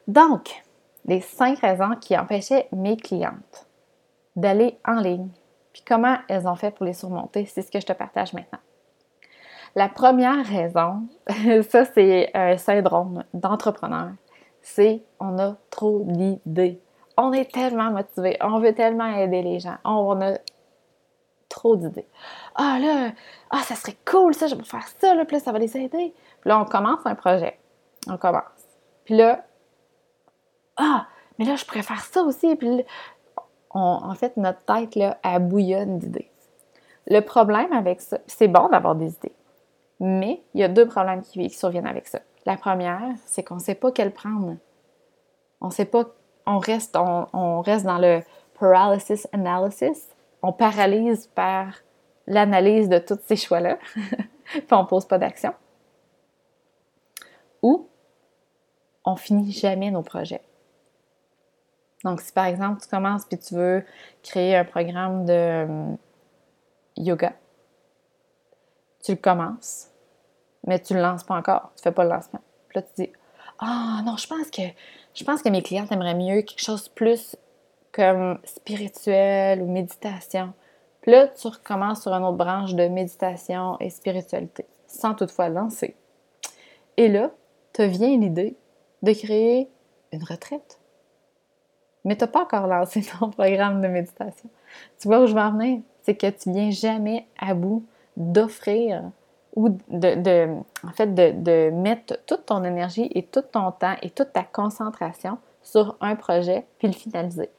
Donc, 0.08 0.64
les 1.06 1.22
cinq 1.22 1.60
raisons 1.60 1.96
qui 2.00 2.18
empêchaient 2.18 2.68
mes 2.72 2.98
clientes 2.98 3.68
d'aller 4.36 4.78
en 4.86 5.00
ligne, 5.00 5.30
puis 5.74 5.84
comment 5.86 6.18
elles 6.28 6.48
ont 6.48 6.56
fait 6.56 6.72
pour 6.72 6.86
les 6.86 6.94
surmonter, 6.94 7.46
c'est 7.46 7.62
ce 7.62 7.72
que 7.72 7.80
je 7.80 7.86
te 7.86 7.94
partage 7.94 8.34
maintenant. 8.34 8.60
La 9.76 9.88
première 9.88 10.46
raison, 10.46 11.08
ça 11.70 11.86
c'est 11.86 12.30
un 12.34 12.58
syndrome 12.58 13.24
d'entrepreneur, 13.34 14.12
c'est 14.62 15.04
on 15.20 15.38
a 15.40 15.56
trop 15.70 16.04
d'idées. 16.06 16.80
On 17.18 17.34
est 17.34 17.52
tellement 17.52 17.92
motivé, 17.92 18.38
on 18.42 18.60
veut 18.60 18.74
tellement 18.74 19.16
aider 19.16 19.42
les 19.42 19.60
gens, 19.60 19.78
on 19.84 20.20
a 20.22 20.38
trop 21.52 21.76
d'idées. 21.76 22.08
Ah 22.56 22.80
là, 22.82 23.12
ah 23.50 23.62
ça 23.64 23.76
serait 23.76 23.98
cool 24.10 24.34
ça, 24.34 24.48
je 24.48 24.56
vais 24.56 24.64
faire 24.64 24.88
ça, 25.00 25.14
là, 25.14 25.26
puis 25.26 25.40
ça 25.40 25.52
va 25.52 25.60
les 25.60 25.78
aider. 25.78 26.14
Puis 26.40 26.50
là, 26.50 26.60
on 26.60 26.66
commence 26.66 27.06
un 27.06 27.16
projet. 27.16 27.60
On 28.08 28.18
commence. 28.18 28.44
Puis 29.06 29.16
là, 29.16 29.44
ah, 30.78 31.06
mais 31.38 31.46
là, 31.46 31.56
je 31.56 31.66
préfère 31.66 32.02
ça 32.02 32.24
aussi. 32.24 32.56
Puis 32.56 32.86
en 33.74 34.14
fait, 34.16 34.36
notre 34.38 34.62
tête, 34.66 34.96
là, 34.96 35.18
elle 35.24 35.48
bouillonne 35.48 36.00
d'idées. 36.00 36.32
Le 37.08 37.20
problème 37.22 37.72
avec 37.74 38.02
ça, 38.02 38.20
c'est 38.28 38.48
bon 38.48 38.70
d'avoir 38.70 38.96
des 38.96 39.14
idées. 39.14 39.36
Mais 40.00 40.42
il 40.54 40.62
y 40.62 40.64
a 40.64 40.68
deux 40.68 40.88
problèmes 40.88 41.22
qui, 41.22 41.50
surviennent 41.50 41.88
avec 41.88 42.08
ça. 42.08 42.20
La 42.46 42.58
première, 42.58 43.14
c'est 43.26 43.44
qu'on 43.44 43.56
ne 43.56 43.60
sait 43.60 43.76
pas 43.76 43.92
quelle 43.92 44.12
prendre. 44.12 44.58
On 45.62 45.70
sait 45.70 45.86
pas, 45.86 46.06
on 46.46 46.58
reste, 46.58 46.98
on, 46.98 47.62
reste 47.62 47.86
dans 47.86 48.00
le 48.00 48.22
paralysis 48.60 49.28
analysis. 49.32 50.08
On 50.42 50.54
paralyse 50.54 51.28
par 51.28 51.76
l'analyse 52.28 52.90
de 52.90 53.00
tous 53.00 53.20
ces 53.26 53.36
choix-là, 53.36 53.78
puis 54.46 54.64
on 54.72 54.84
ne 54.84 54.88
pose 54.88 55.06
pas 55.06 55.18
d'action. 55.18 55.54
Ou 57.62 57.88
on 59.06 59.16
finit 59.16 59.52
jamais 59.52 59.92
nos 59.92 60.04
projets. 60.04 60.42
Donc, 62.04 62.22
si 62.22 62.32
par 62.32 62.46
exemple 62.46 62.82
tu 62.82 62.88
commences 62.88 63.26
puis 63.26 63.38
tu 63.38 63.54
veux 63.56 63.86
créer 64.24 64.56
un 64.56 64.66
programme 64.66 65.26
de 65.26 65.64
hum, 65.64 65.98
yoga, 66.98 67.34
tu 69.04 69.12
le 69.12 69.18
commences, 69.18 69.88
mais 70.66 70.80
tu 70.80 70.94
le 70.94 71.02
lances 71.02 71.24
pas 71.24 71.36
encore, 71.36 71.72
tu 71.76 71.84
fais 71.84 71.92
pas 71.92 72.04
le 72.04 72.10
lancement. 72.10 72.42
Puis 72.70 72.80
là, 72.80 72.82
tu 72.84 73.04
dis 73.04 73.12
Ah 73.60 74.02
non, 74.04 74.18
je 74.18 74.28
pense 74.28 74.50
que 74.50 74.64
je 75.14 75.24
pense 75.24 75.42
que 75.42 75.50
mes 75.50 75.62
clients 75.62 75.86
aimeraient 75.92 76.16
mieux 76.16 76.42
quelque 76.42 76.64
chose 76.64 76.90
plus 76.90 77.36
comme 77.92 78.40
spirituel 78.44 79.62
ou 79.62 79.68
méditation. 79.68 80.54
Puis 81.02 81.12
là, 81.12 81.28
tu 81.28 81.48
recommences 81.48 82.04
sur 82.04 82.14
une 82.14 82.24
autre 82.24 82.38
branche 82.38 82.76
de 82.76 82.88
méditation 82.88 83.78
et 83.80 83.90
spiritualité, 83.90 84.66
sans 84.88 85.16
toutefois 85.16 85.50
lancer. 85.50 85.96
Et 86.98 87.08
là, 87.08 87.32
te 87.74 87.82
vient 87.82 88.18
l'idée 88.18 88.56
de 89.02 89.14
créer 89.14 89.70
une 90.12 90.24
retraite. 90.24 90.80
Mais 92.04 92.16
tu 92.16 92.24
n'as 92.24 92.28
pas 92.28 92.44
encore 92.44 92.68
lancé 92.68 93.02
ton 93.20 93.30
programme 93.30 93.82
de 93.82 93.88
méditation. 93.88 94.50
Tu 95.00 95.08
vois 95.08 95.22
où 95.22 95.28
je 95.28 95.34
veux 95.34 95.42
en 95.42 95.52
venir? 95.52 95.82
C'est 96.04 96.16
que 96.16 96.30
tu 96.30 96.52
viens 96.52 96.72
jamais 96.72 97.28
à 97.40 97.54
bout 97.54 97.86
d'offrir 98.18 99.04
ou 99.56 99.70
de, 99.90 100.48
en 100.84 100.92
fait, 100.94 101.14
de, 101.14 101.70
mettre 101.72 102.18
toute 102.26 102.46
ton 102.46 102.64
énergie 102.64 103.10
et 103.14 103.24
tout 103.24 103.42
ton 103.42 103.72
temps 103.72 103.96
et 104.02 104.10
toute 104.10 104.34
ta 104.34 104.44
concentration 104.44 105.38
sur 105.62 105.98
un 106.02 106.16
projet 106.16 106.66
puis 106.80 106.88
le 106.88 106.94
finaliser. 106.94 107.50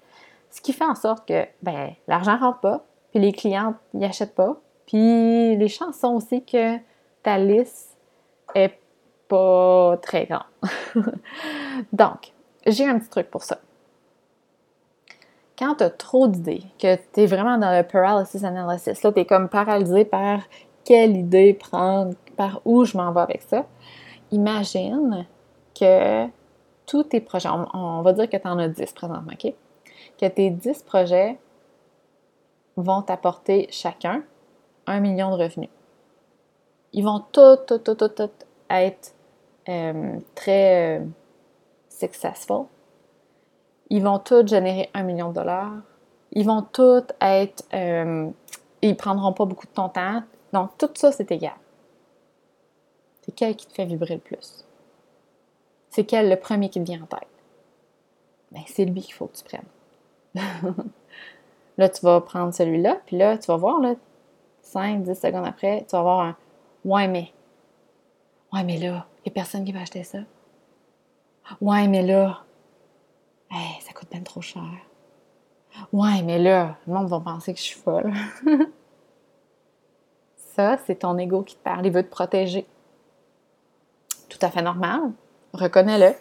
Ce 0.53 0.61
qui 0.61 0.75
fait 0.75 0.85
en 0.85 0.95
sorte 0.95 1.27
que 1.27 1.47
ben, 1.63 1.93
l'argent 2.07 2.37
rentre 2.37 2.61
pas, 2.61 2.85
puis 3.11 3.21
les 3.21 3.33
clients 3.33 3.75
n'y 3.95 4.05
achètent 4.05 4.35
pas, 4.35 4.61
puis 4.87 5.57
les 5.57 5.69
chances 5.69 5.99
sont 5.99 6.15
aussi 6.15 6.45
que 6.45 6.77
ta 7.23 7.39
liste 7.39 7.97
est 8.55 8.79
pas 9.29 9.97
très 10.03 10.27
grande. 10.27 10.43
Donc, 11.93 12.33
j'ai 12.67 12.87
un 12.87 12.99
petit 12.99 13.09
truc 13.09 13.31
pour 13.31 13.43
ça. 13.43 13.59
Quand 15.59 15.77
tu 15.77 15.85
as 15.85 15.91
trop 15.91 16.29
d'idées, 16.29 16.65
que 16.79 16.97
tu 16.97 17.21
es 17.21 17.27
vraiment 17.27 17.57
dans 17.57 17.75
le 17.75 17.83
paralysis 17.83 18.45
analysis, 18.45 19.03
là, 19.03 19.11
tu 19.11 19.21
es 19.21 19.25
comme 19.25 19.49
paralysé 19.49 20.05
par 20.05 20.41
quelle 20.85 21.17
idée 21.17 21.55
prendre, 21.55 22.15
par 22.37 22.61
où 22.67 22.85
je 22.85 22.95
m'en 22.97 23.11
vais 23.13 23.21
avec 23.23 23.43
ça. 23.43 23.65
Imagine 24.33 25.27
que 25.79 26.27
tous 26.85 27.05
tes 27.05 27.21
projets, 27.21 27.49
on, 27.49 28.03
va 28.03 28.13
dire 28.13 28.29
que 28.29 28.37
tu 28.37 28.47
en 28.47 28.59
as 28.59 28.69
10 28.69 28.93
présentement, 28.93 29.33
OK? 29.33 29.55
Que 30.23 30.29
tes 30.29 30.51
10 30.51 30.85
projets 30.85 31.37
vont 32.77 33.03
t'apporter 33.03 33.67
chacun 33.73 34.23
un 34.87 35.01
million 35.01 35.37
de 35.37 35.43
revenus. 35.43 35.69
Ils 36.93 37.03
vont 37.03 37.25
tous, 37.33 37.59
être 38.71 39.15
euh, 39.69 40.21
très 40.37 41.01
euh, 41.01 41.05
successful. 41.89 42.67
Ils 43.91 44.01
vont 44.05 44.21
tous 44.21 44.47
générer 44.47 44.91
un 44.95 45.03
million 45.03 45.31
de 45.31 45.35
dollars. 45.35 45.83
Ils 46.31 46.47
vont 46.47 46.63
tous 46.63 47.03
être... 47.21 47.65
Euh, 47.75 48.31
ils 48.81 48.97
prendront 48.97 49.33
pas 49.33 49.45
beaucoup 49.45 49.67
de 49.67 49.73
ton 49.73 49.89
temps. 49.89 50.23
Donc, 50.53 50.79
tout 50.79 50.89
ça, 50.95 51.11
c'est 51.11 51.33
égal. 51.33 51.57
C'est 53.23 53.33
quel 53.35 53.57
qui 53.57 53.67
te 53.67 53.73
fait 53.73 53.87
vibrer 53.87 54.15
le 54.15 54.21
plus? 54.21 54.65
C'est 55.91 56.05
quel 56.05 56.29
le 56.29 56.37
premier 56.37 56.69
qui 56.69 56.79
te 56.79 56.85
vient 56.85 57.03
en 57.03 57.07
tête? 57.07 57.27
Bien, 58.53 58.63
c'est 58.69 58.85
lui 58.85 59.01
qu'il 59.01 59.15
faut 59.15 59.27
que 59.27 59.37
tu 59.37 59.43
prennes. 59.43 59.63
là, 61.79 61.89
tu 61.89 62.01
vas 62.03 62.21
prendre 62.21 62.53
celui-là, 62.55 62.99
puis 63.07 63.17
là, 63.17 63.39
tu 63.39 63.47
vas 63.47 63.57
voir, 63.57 63.81
là, 63.81 63.95
5, 64.63 65.03
10 65.03 65.15
secondes 65.15 65.47
après, 65.47 65.85
tu 65.89 65.93
vas 65.93 66.01
avoir 66.01 66.21
un 66.21 66.37
Ouais, 66.85 67.07
mais. 67.09 67.33
Ouais, 68.53 68.65
mais 68.65 68.79
là, 68.79 69.07
il 69.19 69.29
n'y 69.29 69.33
a 69.33 69.35
personne 69.35 69.65
qui 69.65 69.73
va 69.73 69.81
acheter 69.81 70.03
ça. 70.05 70.19
Ouais, 71.61 71.87
mais 71.87 72.03
là. 72.03 72.43
Hey, 73.51 73.81
ça 73.83 73.93
coûte 73.93 74.11
bien 74.11 74.23
trop 74.23 74.41
cher. 74.41 74.63
Ouais, 75.93 76.23
mais 76.23 76.39
là, 76.39 76.77
le 76.87 76.93
monde 76.93 77.09
va 77.09 77.21
penser 77.21 77.53
que 77.53 77.59
je 77.59 77.65
suis 77.65 77.79
folle. 77.79 78.13
ça, 80.37 80.79
c'est 80.87 80.97
ton 80.97 81.17
ego 81.19 81.43
qui 81.43 81.57
te 81.57 81.63
parle. 81.63 81.87
Il 81.87 81.93
veut 81.93 82.03
te 82.03 82.11
protéger. 82.11 82.67
Tout 84.29 84.39
à 84.41 84.51
fait 84.51 84.63
normal. 84.63 85.13
Reconnais-le. 85.53 86.15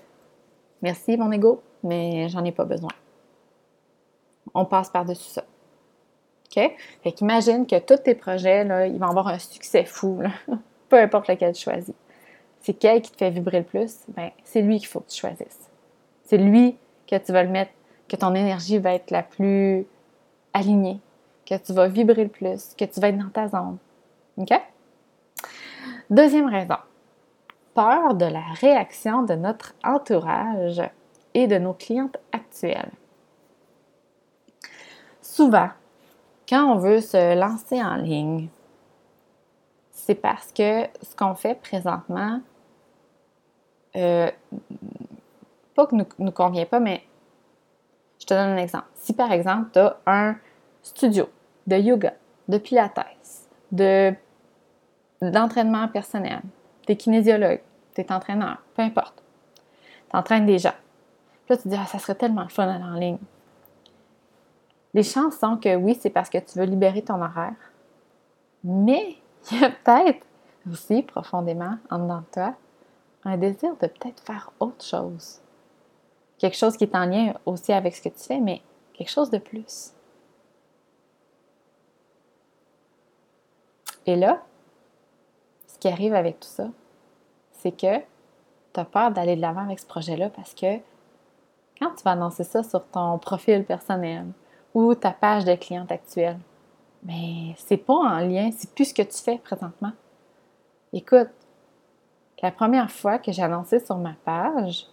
Merci, 0.82 1.18
mon 1.18 1.32
ego, 1.32 1.62
mais 1.84 2.28
j'en 2.30 2.44
ai 2.44 2.52
pas 2.52 2.66
besoin. 2.66 2.92
On 4.54 4.66
passe 4.66 4.90
par-dessus 4.90 5.30
ça. 5.30 5.44
OK? 6.56 6.72
Fait 7.04 7.12
qu'imagine 7.12 7.66
que 7.66 7.80
tous 7.80 8.04
tes 8.04 8.16
projets, 8.16 8.64
là, 8.64 8.86
ils 8.86 9.00
vont 9.00 9.08
avoir 9.08 9.28
un 9.28 9.40
succès 9.40 9.86
fou, 9.86 10.22
peu 10.90 11.00
importe 11.00 11.28
lequel 11.28 11.54
tu 11.54 11.64
choisis. 11.64 11.96
C'est 12.60 12.74
quel 12.74 13.02
qui 13.02 13.12
te 13.12 13.18
fait 13.18 13.32
vibrer 13.32 13.60
le 13.60 13.66
plus? 13.66 14.02
Ben, 14.10 14.30
c'est 14.44 14.62
lui 14.62 14.78
qu'il 14.78 14.88
faut 14.88 15.00
que 15.00 15.10
tu 15.10 15.20
choisisses. 15.20 15.70
C'est 16.24 16.38
lui 16.38 16.78
que 17.08 17.18
tu 17.18 17.32
vas 17.32 17.44
le 17.44 17.50
mettre, 17.50 17.72
que 18.08 18.16
ton 18.16 18.36
énergie 18.36 18.78
va 18.78 18.94
être 18.94 19.12
la 19.12 19.24
plus 19.24 19.86
alignée, 20.54 21.00
que 21.46 21.56
tu 21.56 21.74
vas 21.74 21.88
vibrer 21.88 22.24
le 22.24 22.30
plus, 22.30 22.76
que 22.78 22.86
tu 22.86 23.00
vas 23.00 23.10
être 23.10 23.18
dans 23.18 23.30
ta 23.30 23.48
zone. 23.48 23.78
OK? 24.38 24.52
Deuxième 26.10 26.48
raison. 26.48 26.76
Peur 27.74 28.16
de 28.16 28.26
la 28.26 28.44
réaction 28.60 29.24
de 29.24 29.34
notre 29.34 29.74
entourage 29.84 30.82
et 31.34 31.48
de 31.48 31.58
nos 31.58 31.74
clientes 31.74 32.18
actuelles. 32.32 32.92
Souvent, 35.32 35.70
quand 36.50 36.66
on 36.66 36.76
veut 36.76 37.00
se 37.00 37.40
lancer 37.40 37.82
en 37.82 37.96
ligne, 37.96 38.50
c'est 39.92 40.16
parce 40.16 40.52
que 40.52 40.84
ce 41.02 41.16
qu'on 41.16 41.36
fait 41.36 41.56
présentement, 41.56 42.42
euh, 43.96 44.30
pas 45.74 45.86
que 45.88 45.96
nous, 45.96 46.06
nous 46.20 46.34
convient 46.34 46.66
pas, 46.66 46.82
mais 46.82 47.06
je 48.20 48.26
te 48.26 48.34
donne 48.34 48.50
un 48.50 48.58
exemple. 48.58 48.88
Si 48.96 49.14
par 49.14 49.32
exemple, 49.32 49.70
tu 49.72 49.80
as 49.80 49.96
un 50.06 50.36
studio 50.84 51.30
de 51.66 51.78
yoga, 51.78 52.12
de 52.50 52.58
pilates, 52.58 53.00
de, 53.72 54.14
d'entraînement 55.22 55.88
personnel, 55.88 56.42
tu 56.86 56.92
es 56.92 56.98
kinésiologue, 56.98 57.62
tu 57.96 58.02
es 58.02 58.12
entraîneur, 58.12 58.58
peu 58.76 58.82
importe, 58.82 59.24
tu 60.10 60.18
entraînes 60.18 60.46
des 60.46 60.60
gens. 60.60 60.76
Là, 61.48 61.56
tu 61.56 61.64
te 61.64 61.70
dis, 61.70 61.78
ah, 61.82 61.86
ça 61.86 62.00
serait 62.00 62.16
tellement 62.16 62.50
fun 62.50 62.66
d'aller 62.66 62.84
en 62.84 62.96
ligne. 62.96 63.18
Les 64.94 65.04
chances 65.04 65.38
sont 65.38 65.58
que 65.58 65.76
oui, 65.76 65.98
c'est 66.00 66.10
parce 66.10 66.30
que 66.30 66.38
tu 66.38 66.60
veux 66.60 66.66
libérer 66.66 67.02
ton 67.02 67.22
horaire. 67.22 67.56
Mais 68.64 69.16
il 69.52 69.62
y 69.62 69.64
a 69.64 69.70
peut-être 69.70 70.26
aussi 70.70 71.02
profondément 71.04 71.78
en 71.90 72.00
dedans 72.00 72.20
de 72.20 72.32
toi 72.34 72.56
un 73.24 73.38
désir 73.38 73.76
de 73.78 73.88
peut-être 73.88 74.22
faire 74.22 74.52
autre 74.60 74.84
chose. 74.84 75.40
Quelque 76.38 76.58
chose 76.58 76.76
qui 76.76 76.86
est 76.86 76.96
en 76.96 77.06
lien 77.06 77.34
aussi 77.46 77.72
avec 77.72 77.96
ce 77.96 78.02
que 78.02 78.10
tu 78.10 78.24
fais, 78.24 78.40
mais 78.40 78.62
quelque 78.94 79.12
chose 79.12 79.30
de 79.30 79.38
plus. 79.38 79.94
Et 84.08 84.16
là, 84.16 84.42
ce 85.68 85.78
qui 85.78 85.88
arrive 85.88 86.16
avec 86.16 86.40
tout 86.40 86.50
ça, 86.50 86.70
c'est 87.52 87.72
que 87.72 88.00
tu 88.74 88.80
as 88.80 88.86
peur 88.86 89.12
d'aller 89.12 89.36
de 89.36 89.42
l'avant 89.42 89.64
avec 89.64 89.80
ce 89.80 89.86
projet-là 89.86 90.30
parce 90.32 90.56
que 90.56 90.78
quand 91.80 91.94
tu 91.96 92.04
vas 92.04 92.12
annoncer 92.12 92.44
ça 92.44 92.64
sur 92.64 92.86
ton 92.88 93.20
profil 93.20 93.64
personnel, 93.64 94.26
ou 94.74 94.96
ta 94.96 95.12
page 95.12 95.46
de 95.46 95.56
cliente 95.56 95.92
actuelle. 95.92 96.40
Mais 97.04 97.56
c'est 97.58 97.78
pas 97.78 97.94
en 97.94 98.20
lien, 98.20 98.52
c'est 98.56 98.74
plus 98.74 98.86
ce 98.86 98.94
que 98.94 99.02
tu 99.02 99.18
fais 99.18 99.38
présentement. 99.38 99.92
Écoute, 100.94 101.30
la 102.42 102.52
première 102.52 102.92
fois 102.92 103.18
que 103.18 103.32
j'ai 103.32 103.44
annoncé 103.44 103.80
sur 103.80 103.98
ma 103.98 104.16
page, 104.26 104.88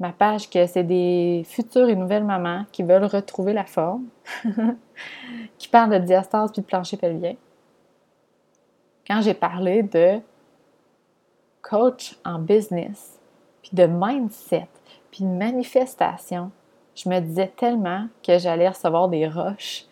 ma 0.00 0.12
page 0.12 0.48
que 0.50 0.66
c'est 0.66 0.84
des 0.84 1.44
futures 1.46 1.88
et 1.88 1.96
nouvelles 1.96 2.24
mamans 2.24 2.64
qui 2.72 2.82
veulent 2.82 3.04
retrouver 3.04 3.52
la 3.52 3.64
forme, 3.64 4.06
qui 5.58 5.68
parlent 5.68 5.90
de 5.90 5.98
diastase 5.98 6.50
puis 6.52 6.62
de 6.62 6.66
plancher 6.66 6.96
pelvien. 6.96 7.36
Quand 9.06 9.20
j'ai 9.20 9.34
parlé 9.34 9.82
de 9.82 10.20
coach 11.60 12.16
en 12.24 12.38
business, 12.38 13.20
puis 13.62 13.70
de 13.74 13.86
mindset, 13.86 14.68
puis 15.10 15.24
de 15.24 15.28
manifestation, 15.28 16.50
je 16.94 17.08
me 17.08 17.20
disais 17.20 17.52
tellement 17.56 18.06
que 18.26 18.38
j'allais 18.38 18.68
recevoir 18.68 19.08
des 19.08 19.26
roches, 19.28 19.84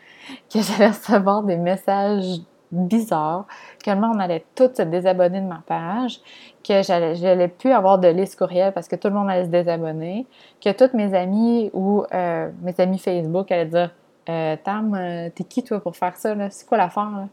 que 0.53 0.61
j'allais 0.61 0.89
recevoir 0.89 1.43
des 1.43 1.57
messages 1.57 2.41
bizarres, 2.71 3.47
que 3.85 3.91
le 3.91 4.01
monde 4.01 4.21
allait 4.21 4.45
tout 4.55 4.71
se 4.75 4.83
désabonner 4.83 5.41
de 5.41 5.47
ma 5.47 5.63
page, 5.67 6.21
que 6.63 6.83
j'allais 6.83 7.49
plus 7.49 7.73
avoir 7.73 7.99
de 7.99 8.09
liste 8.09 8.39
courriel 8.39 8.73
parce 8.73 8.87
que 8.87 8.97
tout 8.97 9.09
le 9.09 9.15
monde 9.15 9.29
allait 9.31 9.47
se 9.47 9.51
désabonner, 9.51 10.27
que 10.61 10.71
toutes 10.71 10.95
mes 10.95 11.15
amis 11.15 11.71
ou 11.73 12.05
euh, 12.13 12.51
mes 12.63 12.79
amis 12.81 12.99
Facebook 12.99 13.51
allaient 13.51 13.67
dire 13.67 13.91
euh, 14.29 14.57
Tam, 14.63 14.95
euh, 14.95 15.31
t'es 15.35 15.45
qui 15.45 15.65
toi 15.65 15.81
pour 15.81 15.97
faire 15.97 16.17
ça? 16.17 16.35
C'est 16.51 16.67
quoi 16.67 16.79
l'affaire? 16.79 17.27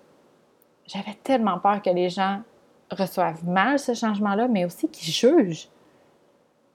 J'avais 0.87 1.15
tellement 1.23 1.59
peur 1.59 1.81
que 1.81 1.89
les 1.89 2.09
gens 2.09 2.41
reçoivent 2.89 3.45
mal 3.45 3.77
ce 3.77 3.93
changement-là, 3.93 4.47
mais 4.47 4.65
aussi 4.65 4.89
qu'ils 4.89 5.13
jugent. 5.13 5.67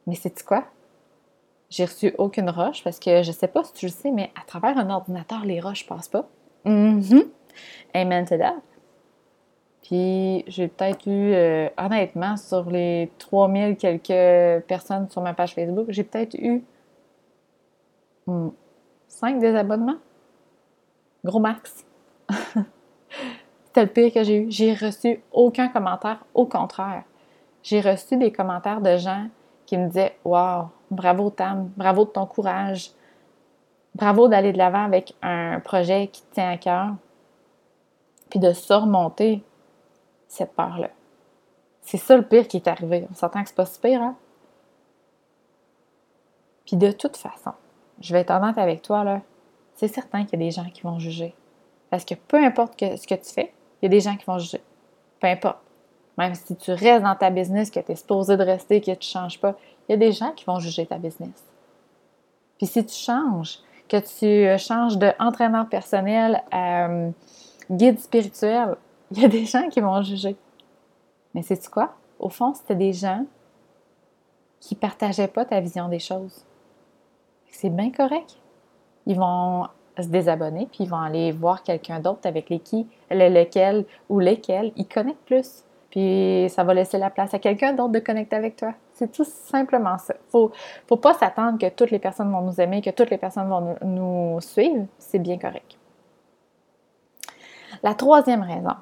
Mais 0.07 0.15
c'est 0.15 0.45
quoi? 0.45 0.65
J'ai 1.73 1.87
reçu 1.87 2.15
aucune 2.19 2.51
roche 2.51 2.85
parce 2.85 2.99
que 2.99 3.23
je 3.23 3.33
sais 3.33 3.49
pas 3.49 3.65
si 3.65 3.73
tu 3.73 3.87
le 3.87 3.93
sais, 3.93 4.11
mais 4.11 4.31
à 4.39 4.45
travers 4.45 4.77
un 4.77 4.91
ordinateur, 4.91 5.43
les 5.47 5.59
roches 5.59 5.87
passent 5.87 6.09
pas. 6.09 6.29
Mm-hmm. 6.67 7.25
Amen 7.95 8.27
to 8.27 8.37
that. 8.37 8.57
Puis 9.81 10.45
j'ai 10.49 10.69
peut-être 10.69 11.07
eu, 11.07 11.33
euh, 11.33 11.71
honnêtement, 11.79 12.37
sur 12.37 12.69
les 12.69 13.11
3000 13.17 13.79
quelques 13.79 14.67
personnes 14.67 15.09
sur 15.09 15.23
ma 15.23 15.33
page 15.33 15.55
Facebook, 15.55 15.87
j'ai 15.89 16.05
peut-être 16.05 16.35
eu 16.35 16.63
5 19.09 19.39
désabonnements. 19.39 19.99
Gros 21.25 21.41
max. 21.41 21.87
C'était 23.65 23.85
le 23.85 23.87
pire 23.87 24.13
que 24.13 24.23
j'ai 24.25 24.43
eu. 24.43 24.51
J'ai 24.51 24.75
reçu 24.75 25.23
aucun 25.33 25.69
commentaire. 25.69 26.23
Au 26.35 26.45
contraire, 26.45 27.05
j'ai 27.63 27.81
reçu 27.81 28.19
des 28.19 28.31
commentaires 28.31 28.83
de 28.83 28.99
gens 28.99 29.29
qui 29.65 29.79
me 29.79 29.87
disaient 29.87 30.19
Waouh, 30.23 30.69
Bravo 30.93 31.31
Tam, 31.31 31.73
bravo 31.75 32.05
de 32.05 32.11
ton 32.11 32.27
courage. 32.27 32.91
Bravo 33.95 34.29
d'aller 34.29 34.53
de 34.53 34.59
l'avant 34.59 34.85
avec 34.85 35.15
un 35.23 35.59
projet 35.61 36.09
qui 36.09 36.23
te 36.23 36.35
tient 36.35 36.51
à 36.51 36.59
cœur. 36.59 36.91
Puis 38.29 38.39
de 38.39 38.53
surmonter 38.53 39.43
cette 40.29 40.53
peur-là. 40.53 40.91
C'est 41.81 41.97
ça 41.97 42.17
le 42.17 42.23
pire 42.23 42.47
qui 42.47 42.59
est 42.59 42.69
arrivé. 42.69 43.07
On 43.11 43.15
s'entend 43.15 43.43
que 43.43 43.49
c'est 43.49 43.57
pas 43.57 43.67
si 43.67 43.81
pire, 43.81 44.03
hein? 44.03 44.17
Puis 46.67 46.77
de 46.77 46.93
toute 46.93 47.17
façon, 47.17 47.53
je 48.01 48.13
vais 48.13 48.21
être 48.21 48.31
honnête 48.31 48.59
avec 48.59 48.83
toi, 48.83 49.03
là, 49.03 49.23
c'est 49.75 49.89
certain 49.89 50.25
qu'il 50.25 50.39
y 50.41 50.43
a 50.43 50.47
des 50.47 50.51
gens 50.53 50.69
qui 50.71 50.83
vont 50.83 50.99
juger. 50.99 51.35
Parce 51.91 52.05
que 52.05 52.15
peu 52.15 52.37
importe 52.37 52.79
ce 52.79 53.07
que 53.07 53.15
tu 53.15 53.33
fais, 53.33 53.53
il 53.81 53.87
y 53.87 53.87
a 53.87 53.89
des 53.89 54.01
gens 54.01 54.17
qui 54.17 54.27
vont 54.27 54.39
juger. 54.39 54.63
Peu 55.21 55.27
importe. 55.27 55.59
Même 56.23 56.37
si 56.37 56.55
tu 56.55 56.71
restes 56.71 57.03
dans 57.03 57.17
ta 57.17 57.31
business, 57.31 57.69
que 57.69 57.81
tu 57.81 57.91
es 57.91 57.97
supposé 57.97 58.37
de 58.37 58.45
rester, 58.45 58.81
que 58.81 58.93
tu 58.93 58.93
ne 58.93 59.03
changes 59.03 59.41
pas, 59.41 59.57
il 59.89 59.93
y 59.93 59.95
a 59.95 59.97
des 59.97 60.13
gens 60.13 60.31
qui 60.31 60.45
vont 60.45 60.61
juger 60.61 60.87
ta 60.87 60.97
business. 60.97 61.35
Puis 62.59 62.69
si 62.69 62.87
tu 62.87 62.95
changes, 62.95 63.59
que 63.89 63.97
tu 63.97 64.27
euh, 64.27 64.57
changes 64.57 64.97
d'entraîneur 64.99 65.69
personnel 65.69 66.45
à 66.53 66.87
euh, 66.87 67.11
guide 67.69 67.99
spirituel, 67.99 68.77
il 69.11 69.21
y 69.21 69.25
a 69.25 69.29
des 69.29 69.45
gens 69.45 69.69
qui 69.69 69.81
vont 69.81 70.01
juger. 70.03 70.37
Mais 71.35 71.43
c'est 71.43 71.69
quoi? 71.69 71.97
Au 72.21 72.29
fond, 72.29 72.55
c'était 72.55 72.77
des 72.77 72.93
gens 72.93 73.27
qui 74.61 74.77
partageaient 74.77 75.27
pas 75.27 75.45
ta 75.45 75.59
vision 75.59 75.89
des 75.89 75.99
choses. 75.99 76.45
C'est 77.51 77.71
bien 77.71 77.91
correct. 77.91 78.39
Ils 79.07 79.19
vont 79.19 79.67
se 79.99 80.07
désabonner, 80.07 80.69
puis 80.71 80.85
ils 80.85 80.89
vont 80.89 81.01
aller 81.01 81.33
voir 81.33 81.65
quelqu'un 81.65 81.99
d'autre 81.99 82.29
avec 82.29 82.49
les 82.49 82.61
qui, 82.61 82.87
lequel 83.11 83.87
ou 84.09 84.21
lesquels 84.21 84.71
ils 84.77 84.87
connectent 84.87 85.27
plus. 85.27 85.65
Puis 85.93 86.49
ça 86.49 86.65
va 86.65 86.73
laisser 86.73 86.97
la 86.97 87.11
place 87.11 87.35
à 87.35 87.39
quelqu'un 87.39 87.75
d'autre 87.75 87.93
de 87.93 87.99
connecter 87.99 88.35
avec 88.35 88.57
toi. 88.57 88.73
C'est 88.95 89.13
tout 89.13 89.27
simplement 89.27 89.99
ça. 89.99 90.15
Ne 90.33 90.49
faut 90.87 90.97
pas 90.97 91.13
s'attendre 91.13 91.59
que 91.59 91.69
toutes 91.69 91.91
les 91.91 91.99
personnes 91.99 92.33
vont 92.33 92.41
nous 92.41 92.59
aimer, 92.63 92.81
que 92.81 92.89
toutes 92.89 93.11
les 93.11 93.19
personnes 93.19 93.47
vont 93.47 93.77
nous, 93.85 94.41
suivre. 94.41 94.87
C'est 94.99 95.19
bien 95.19 95.37
correct. 95.37 95.77
La 97.83 97.93
troisième 97.93 98.41
raison, 98.41 98.75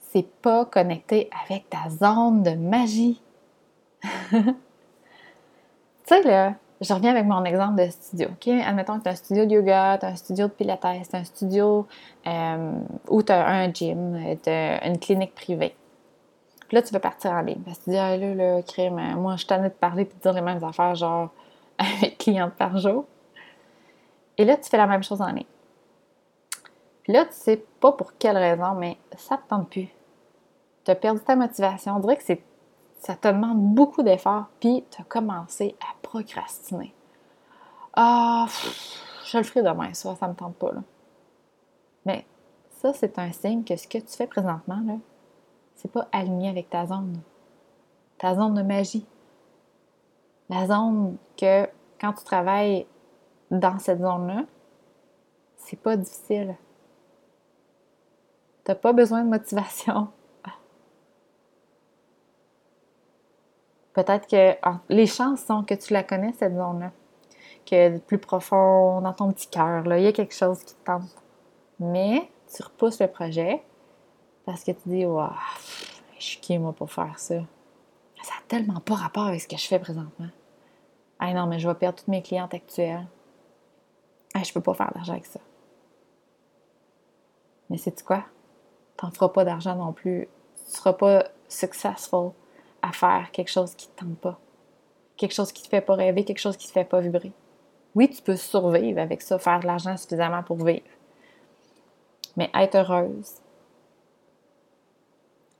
c'est 0.00 0.26
pas 0.42 0.64
connecter 0.64 1.30
avec 1.46 1.70
ta 1.70 1.88
zone 1.90 2.42
de 2.42 2.56
magie. 2.56 3.22
tu 4.30 4.40
sais, 6.06 6.22
là, 6.24 6.54
je 6.82 6.92
reviens 6.92 7.12
avec 7.12 7.24
mon 7.26 7.44
exemple 7.44 7.80
de 7.82 7.88
studio. 7.90 8.28
OK? 8.28 8.48
Admettons 8.48 8.98
que 8.98 9.04
tu 9.04 9.08
as 9.08 9.12
un 9.12 9.16
studio 9.16 9.46
de 9.46 9.52
yoga, 9.52 9.98
tu 9.98 10.06
as 10.06 10.08
un 10.08 10.16
studio 10.16 10.48
de 10.48 10.52
pilates, 10.52 10.80
tu 10.80 11.16
as 11.16 11.18
un 11.18 11.24
studio 11.24 11.86
euh, 12.26 12.72
où 13.08 13.22
tu 13.22 13.32
as 13.32 13.46
un 13.46 13.72
gym, 13.72 14.18
tu 14.42 14.50
as 14.50 14.86
une 14.86 14.98
clinique 14.98 15.34
privée. 15.34 15.76
Puis 16.66 16.76
là, 16.76 16.82
tu 16.82 16.92
veux 16.92 17.00
partir 17.00 17.30
en 17.30 17.42
ligne. 17.42 17.60
Parce 17.64 17.78
que 17.78 17.84
tu 17.84 17.90
dis, 17.90 17.98
ah 17.98 18.16
là, 18.16 18.34
là, 18.34 18.62
crime, 18.62 19.00
moi, 19.16 19.36
je 19.36 19.46
t'en 19.46 19.62
ai 19.62 19.68
de 19.68 19.74
parler 19.74 20.02
et 20.02 20.06
de 20.06 20.20
dire 20.20 20.32
les 20.32 20.40
mêmes 20.40 20.62
affaires, 20.64 20.94
genre, 20.94 21.30
avec 21.78 22.18
clientes 22.18 22.54
par 22.54 22.76
jour. 22.78 23.04
Et 24.38 24.44
là, 24.44 24.56
tu 24.56 24.68
fais 24.68 24.78
la 24.78 24.86
même 24.86 25.02
chose 25.02 25.20
en 25.20 25.28
ligne. 25.28 25.46
Puis 27.04 27.12
là, 27.12 27.26
tu 27.26 27.34
sais 27.34 27.64
pas 27.80 27.92
pour 27.92 28.16
quelle 28.18 28.36
raison, 28.36 28.74
mais 28.74 28.96
ça 29.16 29.36
te 29.36 29.48
tente 29.48 29.68
plus. 29.68 29.88
Tu 30.84 30.90
as 30.90 30.94
perdu 30.94 31.20
ta 31.20 31.36
motivation. 31.36 31.96
On 31.96 32.00
dirait 32.00 32.16
que 32.16 32.24
ça 32.98 33.14
te 33.14 33.28
demande 33.28 33.60
beaucoup 33.60 34.02
d'efforts, 34.02 34.46
puis 34.58 34.84
tu 34.90 35.00
as 35.00 35.04
commencé 35.04 35.76
à 35.80 36.01
procrastiner. 36.12 36.94
Ah, 37.94 38.46
je 39.24 39.38
le 39.38 39.44
ferai 39.44 39.62
demain, 39.62 39.94
ça, 39.94 40.14
ça 40.14 40.28
me 40.28 40.34
tente 40.34 40.56
pas. 40.56 40.72
Mais 42.04 42.26
ça, 42.68 42.92
c'est 42.92 43.18
un 43.18 43.32
signe 43.32 43.64
que 43.64 43.76
ce 43.76 43.88
que 43.88 43.96
tu 43.96 44.08
fais 44.08 44.26
présentement, 44.26 44.82
là, 44.86 44.96
c'est 45.74 45.90
pas 45.90 46.08
aligné 46.12 46.50
avec 46.50 46.68
ta 46.68 46.86
zone. 46.86 47.18
Ta 48.18 48.34
zone 48.34 48.52
de 48.52 48.62
magie. 48.62 49.06
La 50.50 50.66
zone 50.66 51.16
que 51.38 51.66
quand 51.98 52.12
tu 52.12 52.24
travailles 52.24 52.86
dans 53.50 53.78
cette 53.78 54.00
zone-là, 54.00 54.44
c'est 55.56 55.80
pas 55.80 55.96
difficile. 55.96 56.56
T'as 58.64 58.74
pas 58.74 58.92
besoin 58.92 59.24
de 59.24 59.30
motivation. 59.30 60.08
Peut-être 63.94 64.26
que 64.26 64.56
les 64.88 65.06
chances 65.06 65.44
sont 65.44 65.64
que 65.64 65.74
tu 65.74 65.92
la 65.92 66.02
connais, 66.02 66.32
cette 66.32 66.56
zone-là. 66.56 66.92
Que 67.66 67.98
plus 67.98 68.18
profond 68.18 69.00
dans 69.00 69.12
ton 69.12 69.30
petit 69.32 69.48
cœur, 69.48 69.84
il 69.86 70.02
y 70.02 70.06
a 70.06 70.12
quelque 70.12 70.34
chose 70.34 70.62
qui 70.64 70.74
te 70.74 70.84
tente. 70.84 71.22
Mais 71.78 72.30
tu 72.54 72.62
repousses 72.62 73.00
le 73.00 73.08
projet 73.08 73.62
parce 74.44 74.64
que 74.64 74.72
tu 74.72 74.88
dis, 74.88 75.06
waouh, 75.06 75.30
je 76.18 76.24
suis 76.24 76.40
qui 76.40 76.58
moi 76.58 76.72
pour 76.72 76.90
faire 76.90 77.18
ça? 77.18 77.34
Ça 78.22 78.34
n'a 78.34 78.42
tellement 78.48 78.80
pas 78.80 78.94
rapport 78.94 79.26
avec 79.26 79.40
ce 79.40 79.48
que 79.48 79.56
je 79.56 79.66
fais 79.66 79.78
présentement. 79.78 80.28
Ah 81.18 81.32
non, 81.34 81.46
mais 81.46 81.58
je 81.58 81.68
vais 81.68 81.74
perdre 81.74 81.98
toutes 81.98 82.08
mes 82.08 82.22
clientes 82.22 82.54
actuelles. 82.54 83.06
Ah, 84.34 84.42
je 84.42 84.52
peux 84.52 84.60
pas 84.60 84.74
faire 84.74 84.90
d'argent 84.94 85.12
avec 85.12 85.26
ça. 85.26 85.40
Mais 87.68 87.76
c'est 87.76 88.02
quoi? 88.02 88.24
Tu 88.98 89.04
n'en 89.04 89.12
feras 89.12 89.28
pas 89.28 89.44
d'argent 89.44 89.76
non 89.76 89.92
plus. 89.92 90.28
Tu 90.56 90.72
seras 90.72 90.94
pas 90.94 91.24
successful 91.48 92.32
à 92.82 92.92
faire 92.92 93.30
quelque 93.32 93.50
chose 93.50 93.74
qui 93.74 93.88
ne 93.88 93.92
te 93.92 94.00
tente 94.00 94.18
pas. 94.18 94.38
Quelque 95.16 95.34
chose 95.34 95.52
qui 95.52 95.62
ne 95.62 95.64
te 95.66 95.70
fait 95.70 95.80
pas 95.80 95.94
rêver, 95.94 96.24
quelque 96.24 96.38
chose 96.38 96.56
qui 96.56 96.66
ne 96.66 96.68
te 96.68 96.72
fait 96.72 96.84
pas 96.84 97.00
vibrer. 97.00 97.32
Oui, 97.94 98.08
tu 98.08 98.22
peux 98.22 98.36
survivre 98.36 99.00
avec 99.00 99.22
ça, 99.22 99.38
faire 99.38 99.60
de 99.60 99.66
l'argent 99.66 99.96
suffisamment 99.96 100.42
pour 100.42 100.64
vivre. 100.64 100.82
Mais 102.36 102.50
être 102.54 102.76
heureuse, 102.76 103.42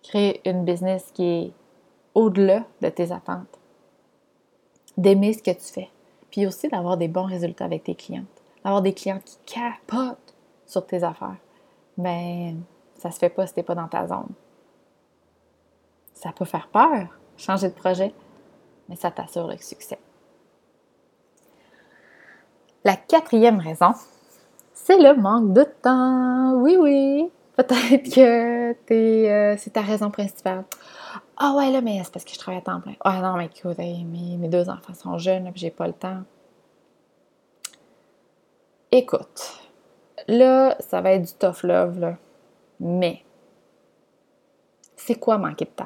créer 0.03 0.41
une 0.49 0.65
business 0.65 1.11
qui 1.13 1.25
est 1.25 1.53
au-delà 2.15 2.65
de 2.81 2.89
tes 2.89 3.13
attentes, 3.13 3.59
d'aimer 4.97 5.33
ce 5.33 5.43
que 5.43 5.51
tu 5.51 5.73
fais, 5.73 5.91
puis 6.31 6.47
aussi 6.47 6.69
d'avoir 6.69 6.97
des 6.97 7.09
bons 7.09 7.25
résultats 7.25 7.67
avec 7.67 7.85
tes 7.85 7.95
clientes, 7.95 8.27
d'avoir 8.65 8.83
des 8.83 8.95
clientes 8.95 9.25
qui 9.25 9.39
capotent 9.55 10.35
sur 10.67 10.87
tes 10.87 11.03
affaires. 11.05 11.37
Mais 11.99 12.55
ça 12.97 13.11
se 13.11 13.19
fait 13.19 13.29
pas 13.29 13.47
si 13.47 13.55
t'es 13.55 13.63
pas 13.63 13.75
dans 13.75 13.89
ta 13.89 14.07
zone. 14.07 14.29
Ça 16.15 16.33
peut 16.33 16.45
faire 16.45 16.69
peur, 16.69 17.09
changer 17.37 17.69
de 17.69 17.75
projet, 17.75 18.15
mais 18.89 18.97
ça 18.97 19.11
t'assure 19.11 19.47
le 19.47 19.57
succès. 19.59 19.99
La 22.85 22.97
quatrième 22.97 23.59
raison, 23.59 23.93
c'est 24.75 24.99
le 24.99 25.15
manque 25.15 25.53
de 25.53 25.63
temps. 25.63 26.55
Oui, 26.55 26.77
oui. 26.79 27.31
Peut-être 27.57 28.15
que 28.15 28.75
euh, 28.93 29.57
c'est 29.59 29.71
ta 29.71 29.83
raison 29.83 30.11
principale. 30.11 30.65
Ah 31.37 31.55
ouais, 31.57 31.71
là, 31.71 31.81
mais 31.81 32.01
c'est 32.03 32.13
parce 32.13 32.25
que 32.25 32.33
je 32.33 32.39
travaille 32.39 32.61
à 32.61 32.63
temps 32.63 32.81
plein. 32.81 32.95
Ah 33.01 33.21
non, 33.21 33.37
mais 33.37 33.47
écoute, 33.47 33.79
mes, 33.79 34.49
deux 34.49 34.69
enfants 34.69 34.95
sont 34.95 35.19
jeunes, 35.19 35.51
j'ai 35.55 35.71
pas 35.71 35.87
le 35.87 35.93
temps. 35.93 36.23
Écoute, 38.91 39.61
là, 40.29 40.77
ça 40.81 41.01
va 41.01 41.13
être 41.13 41.23
du 41.23 41.33
tough 41.35 41.63
love, 41.63 41.99
là. 41.99 42.17
Mais, 42.81 43.23
c'est 44.97 45.15
quoi 45.15 45.39
manquer 45.39 45.65
de 45.65 45.71
temps? 45.71 45.85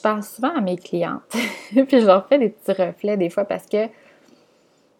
Je 0.00 0.08
pense 0.08 0.30
souvent 0.30 0.56
à 0.56 0.62
mes 0.62 0.78
clientes, 0.78 1.20
puis 1.28 2.00
je 2.00 2.06
leur 2.06 2.26
fais 2.26 2.38
des 2.38 2.48
petits 2.48 2.72
reflets 2.72 3.18
des 3.18 3.28
fois 3.28 3.44
parce 3.44 3.66
que 3.66 3.84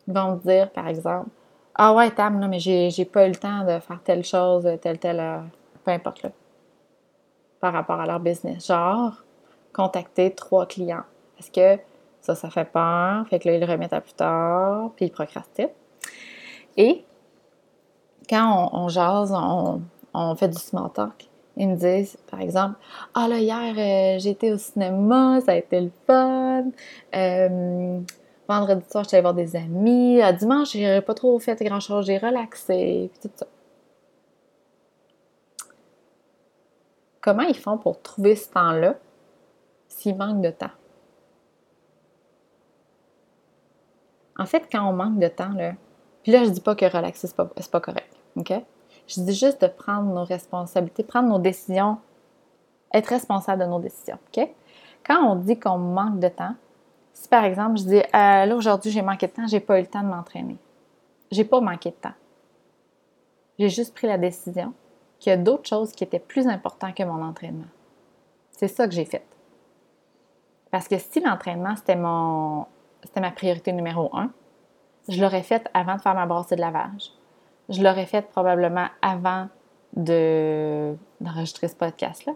ils 0.06 0.12
vont 0.14 0.32
me 0.32 0.40
dire, 0.40 0.70
par 0.72 0.88
exemple, 0.88 1.30
Ah 1.74 1.94
ouais, 1.94 2.10
Tam, 2.10 2.38
là, 2.38 2.48
mais 2.48 2.58
j'ai 2.58 3.04
pas 3.06 3.24
eu 3.24 3.30
le 3.30 3.36
temps 3.36 3.64
de 3.64 3.78
faire 3.80 4.00
telle 4.04 4.24
chose, 4.24 4.68
telle, 4.82 4.98
telle, 4.98 5.20
euh, 5.20 5.38
peu 5.84 5.92
importe 5.92 6.22
là, 6.22 6.30
par 7.60 7.72
rapport 7.72 7.98
à 7.98 8.06
leur 8.06 8.20
business. 8.20 8.66
Genre, 8.66 9.14
contacter 9.72 10.34
trois 10.34 10.66
clients. 10.66 11.04
Parce 11.38 11.48
que 11.48 11.78
ça, 12.20 12.34
ça 12.34 12.50
fait 12.50 12.66
peur, 12.66 13.26
fait 13.28 13.38
que 13.38 13.48
là, 13.48 13.54
ils 13.54 13.60
le 13.60 13.66
remettent 13.66 13.94
à 13.94 14.02
plus 14.02 14.12
tard, 14.12 14.90
puis 14.96 15.06
ils 15.06 15.10
procrastinent. 15.10 15.70
Et 16.76 17.06
quand 18.28 18.68
on, 18.74 18.88
jase, 18.88 19.32
on, 19.32 20.36
fait 20.36 20.48
du 20.48 20.58
small 20.58 20.90
talk, 20.92 21.29
ils 21.60 21.68
me 21.68 21.76
disent, 21.76 22.16
par 22.30 22.40
exemple, 22.40 22.76
Ah 23.14 23.28
là, 23.28 23.38
hier, 23.38 23.74
euh, 23.76 24.30
été 24.30 24.50
au 24.50 24.56
cinéma, 24.56 25.40
ça 25.44 25.52
a 25.52 25.56
été 25.56 25.78
le 25.78 25.90
fun. 26.06 26.70
Euh, 27.14 28.00
vendredi 28.48 28.82
soir, 28.90 29.04
j'étais 29.04 29.16
allée 29.16 29.22
voir 29.22 29.34
des 29.34 29.56
amis. 29.56 30.22
À 30.22 30.32
dimanche, 30.32 30.72
j'ai 30.72 31.02
pas 31.02 31.12
trop 31.12 31.38
fait 31.38 31.62
grand-chose, 31.62 32.06
j'ai 32.06 32.16
relaxé, 32.16 33.10
puis 33.12 33.28
tout 33.28 33.36
ça. 33.36 33.46
Comment 37.20 37.42
ils 37.42 37.54
font 37.54 37.76
pour 37.76 38.00
trouver 38.00 38.36
ce 38.36 38.48
temps-là 38.50 38.96
s'il 39.88 40.16
manque 40.16 40.40
de 40.40 40.50
temps? 40.50 40.70
En 44.38 44.46
fait, 44.46 44.62
quand 44.72 44.88
on 44.88 44.94
manque 44.94 45.18
de 45.18 45.28
temps, 45.28 45.52
là, 45.52 45.74
puis 46.22 46.32
là, 46.32 46.44
je 46.44 46.48
dis 46.48 46.62
pas 46.62 46.74
que 46.74 46.86
relaxer, 46.86 47.26
c'est 47.26 47.36
pas, 47.36 47.44
pas 47.44 47.80
correct. 47.80 48.16
OK? 48.36 48.50
Je 49.06 49.20
dis 49.20 49.34
juste 49.34 49.60
de 49.62 49.66
prendre 49.66 50.12
nos 50.12 50.24
responsabilités, 50.24 51.02
prendre 51.02 51.28
nos 51.28 51.38
décisions, 51.38 51.98
être 52.92 53.08
responsable 53.08 53.62
de 53.62 53.66
nos 53.66 53.78
décisions. 53.78 54.18
Quand 55.04 55.24
on 55.24 55.36
dit 55.36 55.58
qu'on 55.58 55.78
manque 55.78 56.20
de 56.20 56.28
temps, 56.28 56.54
si 57.12 57.28
par 57.28 57.44
exemple, 57.44 57.78
je 57.78 57.84
dis 57.84 57.98
euh, 57.98 58.02
là, 58.46 58.54
aujourd'hui, 58.54 58.90
j'ai 58.90 59.02
manqué 59.02 59.26
de 59.26 59.32
temps, 59.32 59.46
j'ai 59.46 59.60
pas 59.60 59.78
eu 59.78 59.82
le 59.82 59.88
temps 59.88 60.02
de 60.02 60.08
m'entraîner. 60.08 60.56
J'ai 61.30 61.44
pas 61.44 61.60
manqué 61.60 61.90
de 61.90 61.96
temps. 61.96 62.14
J'ai 63.58 63.68
juste 63.68 63.94
pris 63.94 64.06
la 64.06 64.18
décision 64.18 64.72
qu'il 65.18 65.30
y 65.30 65.32
a 65.34 65.36
d'autres 65.36 65.68
choses 65.68 65.92
qui 65.92 66.02
étaient 66.02 66.18
plus 66.18 66.46
importantes 66.46 66.94
que 66.94 67.02
mon 67.02 67.22
entraînement. 67.22 67.68
C'est 68.52 68.68
ça 68.68 68.88
que 68.88 68.94
j'ai 68.94 69.04
fait. 69.04 69.26
Parce 70.70 70.88
que 70.88 70.98
si 70.98 71.20
l'entraînement, 71.20 71.76
c'était 71.76 71.96
mon 71.96 72.66
c'était 73.02 73.20
ma 73.20 73.30
priorité 73.30 73.72
numéro 73.72 74.10
un, 74.14 74.30
je 75.08 75.20
l'aurais 75.20 75.42
fait 75.42 75.68
avant 75.74 75.96
de 75.96 76.00
faire 76.00 76.14
ma 76.14 76.26
brassée 76.26 76.56
de 76.56 76.60
lavage 76.60 77.12
je 77.70 77.82
l'aurais 77.82 78.06
fait 78.06 78.22
probablement 78.22 78.86
avant 79.00 79.48
de, 79.94 80.94
d'enregistrer 81.20 81.68
ce 81.68 81.76
podcast-là. 81.76 82.34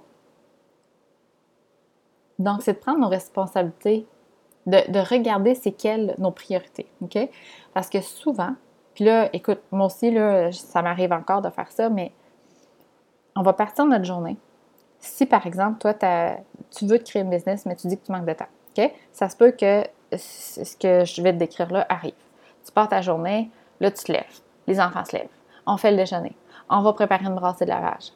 Donc, 2.39 2.63
c'est 2.63 2.75
de 2.75 2.79
prendre 2.79 3.01
nos 3.01 3.09
responsabilités, 3.09 4.07
de, 4.67 5.09
regarder 5.09 5.55
c'est 5.55 5.73
quelles 5.73 6.15
nos 6.19 6.31
priorités, 6.31 6.91
OK? 7.01 7.19
Parce 7.75 7.91
que 7.91 8.01
souvent, 8.01 8.55
puis 8.95 9.05
là, 9.05 9.29
écoute, 9.33 9.61
moi 9.71 9.87
aussi, 9.87 10.11
là, 10.11 10.51
ça 10.53 10.83
m'arrive 10.83 11.13
encore 11.13 11.43
de 11.43 11.51
faire 11.51 11.71
ça, 11.71 11.91
mais 11.91 12.13
on 13.37 13.43
va 13.43 13.53
partir 13.53 13.85
de 13.85 13.91
notre 13.91 14.05
journée. 14.05 14.37
Si, 14.99 15.27
par 15.27 15.47
exemple, 15.47 15.79
toi, 15.79 15.95
tu 15.95 16.87
veux 16.87 16.99
te 16.99 17.05
créer 17.05 17.23
une 17.23 17.31
business, 17.31 17.67
mais 17.67 17.77
tu 17.77 17.89
dis 17.89 17.99
que 17.99 18.07
tu 18.07 18.13
manques 18.13 18.27
de 18.27 18.33
temps, 18.33 18.49
OK? 18.77 18.91
Ça 19.13 19.29
se 19.29 19.37
peut 19.37 19.51
que 19.53 19.85
ce 20.17 20.77
que 20.77 21.05
je 21.05 21.23
vais 21.23 21.33
te 21.33 21.39
décrire 21.39 21.71
là 21.71 21.85
arrive. 21.89 22.15
Tu 22.65 22.73
pars 22.73 22.89
ta 22.89 23.03
journée, 23.03 23.51
là, 23.81 23.91
tu 23.91 24.05
te 24.05 24.13
lèves 24.13 24.44
les 24.67 24.81
enfants 24.81 25.05
se 25.05 25.17
lèvent. 25.17 25.29
On 25.67 25.77
fait 25.77 25.91
le 25.91 25.97
déjeuner. 25.97 26.37
On 26.69 26.83
va 26.83 26.93
préparer 26.93 27.25
une 27.25 27.35
brassée 27.35 27.65
de 27.65 27.71
lavage. 27.71 28.13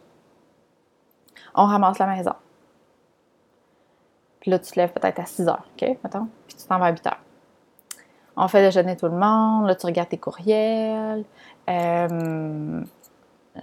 On 1.54 1.64
ramasse 1.64 1.98
la 1.98 2.06
maison. 2.06 2.34
Puis 4.40 4.50
là, 4.50 4.58
tu 4.58 4.70
te 4.70 4.78
lèves 4.78 4.92
peut-être 4.92 5.18
à 5.18 5.26
6 5.26 5.48
heures, 5.48 5.64
OK? 5.74 5.88
Mettons. 6.02 6.28
Puis 6.46 6.56
tu 6.56 6.66
t'en 6.66 6.78
vas 6.78 6.86
à 6.86 6.90
8 6.90 7.06
heures. 7.06 7.20
On 8.36 8.46
fait 8.48 8.62
déjeuner 8.62 8.96
tout 8.96 9.06
le 9.06 9.16
monde. 9.16 9.66
Là, 9.66 9.74
tu 9.74 9.86
regardes 9.86 10.10
tes 10.10 10.18
courriels. 10.18 11.24
Euh, 11.68 12.82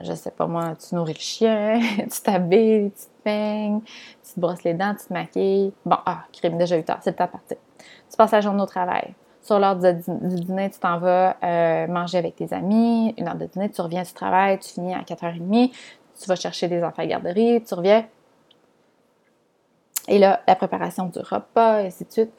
je 0.01 0.13
sais 0.13 0.31
pas 0.31 0.47
moi, 0.47 0.73
tu 0.75 0.95
nourris 0.95 1.13
le 1.13 1.19
chien, 1.19 1.79
tu 1.97 2.21
t'habilles, 2.21 2.91
tu 2.91 3.05
te 3.05 3.23
peignes, 3.23 3.81
tu 3.81 4.33
te 4.33 4.39
brosses 4.39 4.63
les 4.63 4.73
dents, 4.73 4.93
tu 4.93 5.07
te 5.07 5.13
maquilles. 5.13 5.73
Bon, 5.85 5.97
ah, 6.05 6.23
crime, 6.33 6.57
déjà 6.57 6.75
8 6.75 6.89
heures, 6.89 6.99
c'est 7.01 7.11
le 7.11 7.15
temps. 7.15 7.29
Tu 7.47 8.17
passes 8.17 8.31
la 8.31 8.41
journée 8.41 8.61
au 8.61 8.65
travail. 8.65 9.13
Sur 9.45 9.59
l'heure 9.59 9.75
du, 9.75 9.93
dîner, 9.93 10.71
tu 10.71 10.79
t'en 10.79 10.97
vas 10.97 11.37
euh, 11.43 11.85
manger 11.85 12.17
avec 12.17 12.35
tes 12.35 12.51
amis. 12.51 13.13
Une 13.15 13.27
heure 13.27 13.35
de 13.35 13.45
dîner, 13.45 13.69
tu 13.69 13.79
reviens 13.79 14.01
du 14.01 14.11
travail, 14.11 14.57
tu 14.57 14.69
finis 14.69 14.95
à 14.95 15.01
4h30. 15.01 15.71
Tu 16.19 16.27
vas 16.27 16.35
chercher 16.35 16.67
des 16.67 16.83
enfants 16.83 17.03
à 17.03 17.05
garderie, 17.05 17.63
tu 17.63 17.75
reviens. 17.75 18.07
Et 20.07 20.17
là, 20.17 20.41
la 20.47 20.55
préparation 20.55 21.05
du 21.05 21.19
repas, 21.19 21.83
et 21.83 21.87
ainsi 21.87 22.05
de 22.05 22.11
suite. 22.11 22.31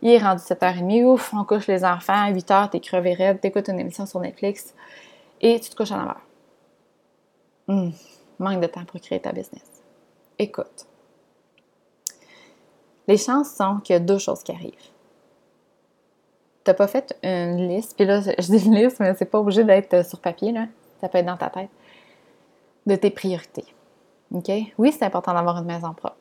Il 0.00 0.10
est 0.10 0.18
rendu 0.18 0.42
7h30, 0.42 1.04
ouf, 1.04 1.34
on 1.34 1.42
couche 1.42 1.66
les 1.66 1.84
enfants, 1.84 2.26
à 2.26 2.30
8h, 2.30 2.70
t'es 2.70 2.78
crevé 2.78 3.14
raide, 3.14 3.40
t'écoutes 3.40 3.66
une 3.66 3.80
émission 3.80 4.06
sur 4.06 4.20
Netflix 4.20 4.74
et 5.40 5.58
tu 5.58 5.70
te 5.70 5.74
couches 5.74 5.90
à 5.90 5.96
9h. 5.96 6.14
Hmm, 7.66 7.90
manque 8.38 8.60
de 8.60 8.66
temps 8.68 8.84
pour 8.84 9.00
créer 9.00 9.20
ta 9.20 9.32
business. 9.32 9.82
Écoute. 10.38 10.86
Les 13.08 13.16
chances 13.16 13.52
sont 13.54 13.80
qu'il 13.82 13.94
y 13.94 13.96
a 13.96 14.00
deux 14.00 14.18
choses 14.18 14.44
qui 14.44 14.52
arrivent 14.52 14.93
n'as 16.66 16.74
pas 16.74 16.86
fait 16.86 17.16
une 17.22 17.68
liste, 17.68 17.94
puis 17.96 18.06
là, 18.06 18.20
je 18.20 18.46
dis 18.46 18.66
une 18.66 18.74
liste, 18.74 19.00
mais 19.00 19.14
c'est 19.14 19.24
pas 19.24 19.38
obligé 19.38 19.64
d'être 19.64 20.04
sur 20.06 20.20
papier, 20.20 20.52
là. 20.52 20.66
Ça 21.00 21.08
peut 21.08 21.18
être 21.18 21.26
dans 21.26 21.36
ta 21.36 21.50
tête, 21.50 21.70
de 22.86 22.96
tes 22.96 23.10
priorités. 23.10 23.66
OK? 24.32 24.50
Oui, 24.78 24.92
c'est 24.92 25.04
important 25.04 25.34
d'avoir 25.34 25.58
une 25.58 25.66
maison 25.66 25.92
propre. 25.92 26.16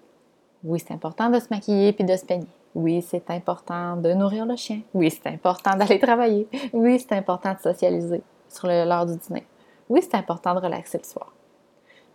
Oui, 0.63 0.79
c'est 0.79 0.93
important 0.93 1.29
de 1.29 1.39
se 1.39 1.47
maquiller 1.49 1.93
puis 1.93 2.03
de 2.03 2.15
se 2.15 2.25
peigner. 2.25 2.47
Oui, 2.75 3.01
c'est 3.01 3.29
important 3.29 3.97
de 3.97 4.13
nourrir 4.13 4.45
le 4.45 4.55
chien. 4.55 4.81
Oui, 4.93 5.11
c'est 5.11 5.27
important 5.27 5.75
d'aller 5.75 5.99
travailler. 5.99 6.47
Oui, 6.73 6.99
c'est 6.99 7.15
important 7.15 7.53
de 7.53 7.59
socialiser 7.59 8.23
sur 8.49 8.67
l'heure 8.67 9.05
du 9.05 9.17
dîner. 9.17 9.45
Oui, 9.89 10.01
c'est 10.01 10.15
important 10.15 10.55
de 10.55 10.59
relaxer 10.59 10.97
le 10.97 11.03
soir. 11.03 11.33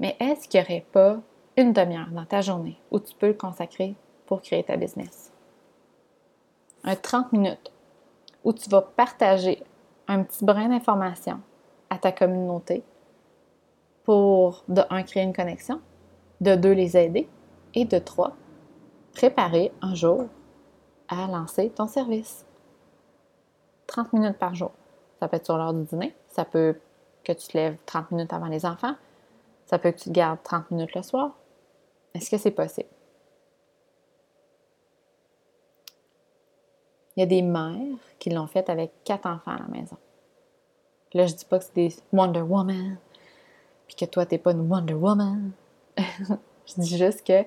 Mais 0.00 0.16
est-ce 0.20 0.48
qu'il 0.48 0.60
n'y 0.60 0.66
aurait 0.66 0.86
pas 0.92 1.18
une 1.56 1.72
demi-heure 1.72 2.10
dans 2.12 2.24
ta 2.24 2.40
journée 2.40 2.80
où 2.90 2.98
tu 2.98 3.14
peux 3.14 3.28
le 3.28 3.34
consacrer 3.34 3.94
pour 4.26 4.42
créer 4.42 4.64
ta 4.64 4.76
business? 4.76 5.32
Un 6.84 6.96
30 6.96 7.32
minutes 7.32 7.72
où 8.44 8.52
tu 8.52 8.68
vas 8.70 8.82
partager 8.82 9.62
un 10.06 10.22
petit 10.22 10.44
brin 10.44 10.68
d'information 10.68 11.40
à 11.90 11.98
ta 11.98 12.12
communauté 12.12 12.82
pour, 14.04 14.64
de 14.68 14.82
un, 14.90 15.02
créer 15.02 15.22
une 15.22 15.34
connexion, 15.34 15.80
de 16.40 16.54
deux, 16.54 16.72
les 16.72 16.96
aider, 16.96 17.28
et 17.74 17.84
de 17.84 17.98
trois, 17.98 18.36
préparer 19.12 19.72
un 19.82 19.94
jour 19.94 20.26
à 21.08 21.26
lancer 21.26 21.70
ton 21.70 21.86
service. 21.86 22.44
30 23.86 24.12
minutes 24.12 24.38
par 24.38 24.54
jour. 24.54 24.72
Ça 25.20 25.28
peut 25.28 25.36
être 25.36 25.44
sur 25.44 25.56
l'heure 25.58 25.74
du 25.74 25.84
dîner, 25.84 26.14
ça 26.28 26.44
peut 26.44 26.76
que 27.24 27.32
tu 27.32 27.48
te 27.48 27.56
lèves 27.56 27.76
30 27.86 28.12
minutes 28.12 28.32
avant 28.32 28.46
les 28.46 28.64
enfants, 28.64 28.94
ça 29.66 29.78
peut 29.78 29.90
que 29.90 29.98
tu 29.98 30.08
te 30.08 30.14
gardes 30.14 30.42
30 30.42 30.70
minutes 30.70 30.94
le 30.94 31.02
soir. 31.02 31.32
Est-ce 32.14 32.30
que 32.30 32.38
c'est 32.38 32.50
possible? 32.50 32.88
Il 37.18 37.22
y 37.22 37.24
a 37.24 37.26
des 37.26 37.42
mères 37.42 37.98
qui 38.20 38.30
l'ont 38.30 38.46
fait 38.46 38.70
avec 38.70 38.92
quatre 39.02 39.26
enfants 39.26 39.50
à 39.50 39.58
la 39.58 39.66
maison. 39.66 39.96
Là, 41.14 41.26
je 41.26 41.34
dis 41.34 41.44
pas 41.44 41.58
que 41.58 41.64
c'est 41.64 41.74
des 41.74 41.92
Wonder 42.12 42.42
Woman, 42.42 42.96
puis 43.88 43.96
que 43.96 44.04
toi, 44.04 44.24
t'es 44.24 44.38
pas 44.38 44.52
une 44.52 44.70
Wonder 44.70 44.94
Woman. 44.94 45.50
je 45.96 46.74
dis 46.76 46.96
juste 46.96 47.22
qu'ils 47.22 47.44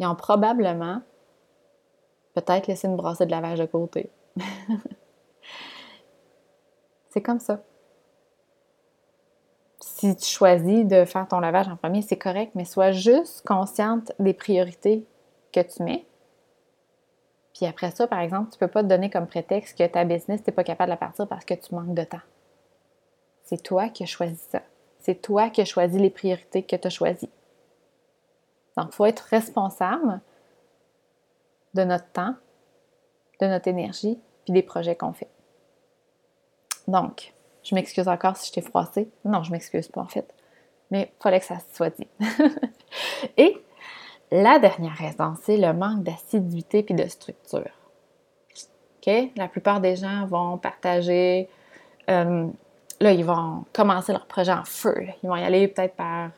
ont 0.00 0.16
probablement 0.16 1.02
peut-être 2.34 2.66
laissé 2.66 2.88
une 2.88 2.96
brassée 2.96 3.24
de 3.26 3.30
lavage 3.30 3.60
de 3.60 3.66
côté. 3.66 4.10
c'est 7.10 7.22
comme 7.22 7.38
ça. 7.38 7.62
Si 9.78 10.16
tu 10.16 10.24
choisis 10.24 10.84
de 10.84 11.04
faire 11.04 11.28
ton 11.28 11.38
lavage 11.38 11.68
en 11.68 11.76
premier, 11.76 12.02
c'est 12.02 12.18
correct, 12.18 12.56
mais 12.56 12.64
sois 12.64 12.90
juste 12.90 13.46
consciente 13.46 14.10
des 14.18 14.34
priorités 14.34 15.06
que 15.52 15.60
tu 15.60 15.84
mets 15.84 16.06
puis 17.54 17.66
après 17.66 17.90
ça, 17.90 18.06
par 18.06 18.20
exemple, 18.20 18.50
tu 18.50 18.56
ne 18.56 18.60
peux 18.60 18.72
pas 18.72 18.82
te 18.82 18.88
donner 18.88 19.10
comme 19.10 19.26
prétexte 19.26 19.76
que 19.76 19.86
ta 19.86 20.04
business, 20.04 20.42
tu 20.42 20.50
n'es 20.50 20.54
pas 20.54 20.64
capable 20.64 20.92
de 20.92 20.96
partir 20.96 21.28
parce 21.28 21.44
que 21.44 21.54
tu 21.54 21.74
manques 21.74 21.94
de 21.94 22.04
temps. 22.04 22.20
C'est 23.44 23.62
toi 23.62 23.88
qui 23.88 24.04
as 24.04 24.06
choisi 24.06 24.40
ça. 24.50 24.62
C'est 25.00 25.20
toi 25.20 25.50
qui 25.50 25.60
as 25.60 25.66
choisi 25.66 25.98
les 25.98 26.10
priorités 26.10 26.62
que 26.62 26.76
tu 26.76 26.86
as 26.86 26.90
choisies. 26.90 27.30
Donc, 28.76 28.88
il 28.92 28.94
faut 28.94 29.04
être 29.04 29.20
responsable 29.30 30.20
de 31.74 31.84
notre 31.84 32.10
temps, 32.12 32.34
de 33.40 33.46
notre 33.46 33.68
énergie, 33.68 34.18
puis 34.44 34.54
des 34.54 34.62
projets 34.62 34.96
qu'on 34.96 35.12
fait. 35.12 35.28
Donc, 36.88 37.34
je 37.62 37.74
m'excuse 37.74 38.08
encore 38.08 38.36
si 38.36 38.48
je 38.48 38.52
t'ai 38.52 38.60
froissé. 38.60 39.10
Non, 39.24 39.42
je 39.42 39.52
m'excuse 39.52 39.88
pas 39.88 40.00
en 40.00 40.08
fait. 40.08 40.34
Mais 40.90 41.12
il 41.12 41.22
fallait 41.22 41.40
que 41.40 41.46
ça 41.46 41.58
soit 41.72 41.90
dit. 41.90 42.08
Et 43.36 43.62
la 44.32 44.58
dernière 44.58 44.96
raison, 44.96 45.34
c'est 45.42 45.58
le 45.58 45.74
manque 45.74 46.02
d'assiduité 46.02 46.82
puis 46.82 46.94
de 46.94 47.06
structure. 47.06 47.70
La 49.36 49.48
plupart 49.48 49.80
des 49.80 49.96
gens 49.96 50.26
vont 50.26 50.58
partager, 50.58 51.48
euh, 52.08 52.46
là, 53.00 53.12
ils 53.12 53.24
vont 53.24 53.64
commencer 53.72 54.12
leur 54.12 54.26
projet 54.26 54.52
en 54.52 54.64
feu. 54.64 55.06
Ils 55.22 55.28
vont 55.28 55.36
y 55.36 55.42
aller 55.42 55.68
peut-être 55.68 55.94
par 55.94 56.30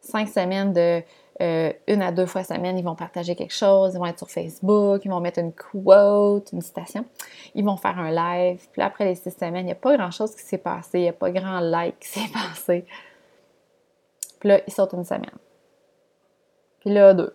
cinq 0.00 0.28
semaines 0.28 0.72
de 0.72 1.02
euh, 1.40 1.72
une 1.86 2.02
à 2.02 2.10
deux 2.10 2.26
fois 2.26 2.42
semaine, 2.42 2.78
ils 2.78 2.84
vont 2.84 2.94
partager 2.94 3.36
quelque 3.36 3.54
chose, 3.54 3.92
ils 3.94 3.98
vont 3.98 4.06
être 4.06 4.18
sur 4.18 4.30
Facebook, 4.30 5.04
ils 5.04 5.10
vont 5.10 5.20
mettre 5.20 5.40
une 5.40 5.52
quote, 5.52 6.50
une 6.52 6.62
citation, 6.62 7.04
ils 7.54 7.64
vont 7.64 7.76
faire 7.76 7.98
un 7.98 8.10
live. 8.10 8.66
Puis 8.72 8.82
après 8.82 9.04
les 9.04 9.14
six 9.14 9.30
semaines, 9.30 9.62
il 9.62 9.66
n'y 9.66 9.72
a 9.72 9.76
pas 9.76 9.96
grand-chose 9.96 10.34
qui 10.34 10.42
s'est 10.42 10.58
passé, 10.58 11.00
il 11.00 11.02
n'y 11.02 11.08
a 11.08 11.12
pas 11.12 11.30
grand 11.30 11.60
like 11.60 11.98
qui 12.00 12.08
s'est 12.08 12.32
passé. 12.32 12.86
Puis 14.40 14.48
là, 14.48 14.60
ils 14.66 14.72
sortent 14.72 14.94
une 14.94 15.04
semaine. 15.04 15.38
Puis 16.80 16.90
là, 16.90 17.14
deux. 17.14 17.34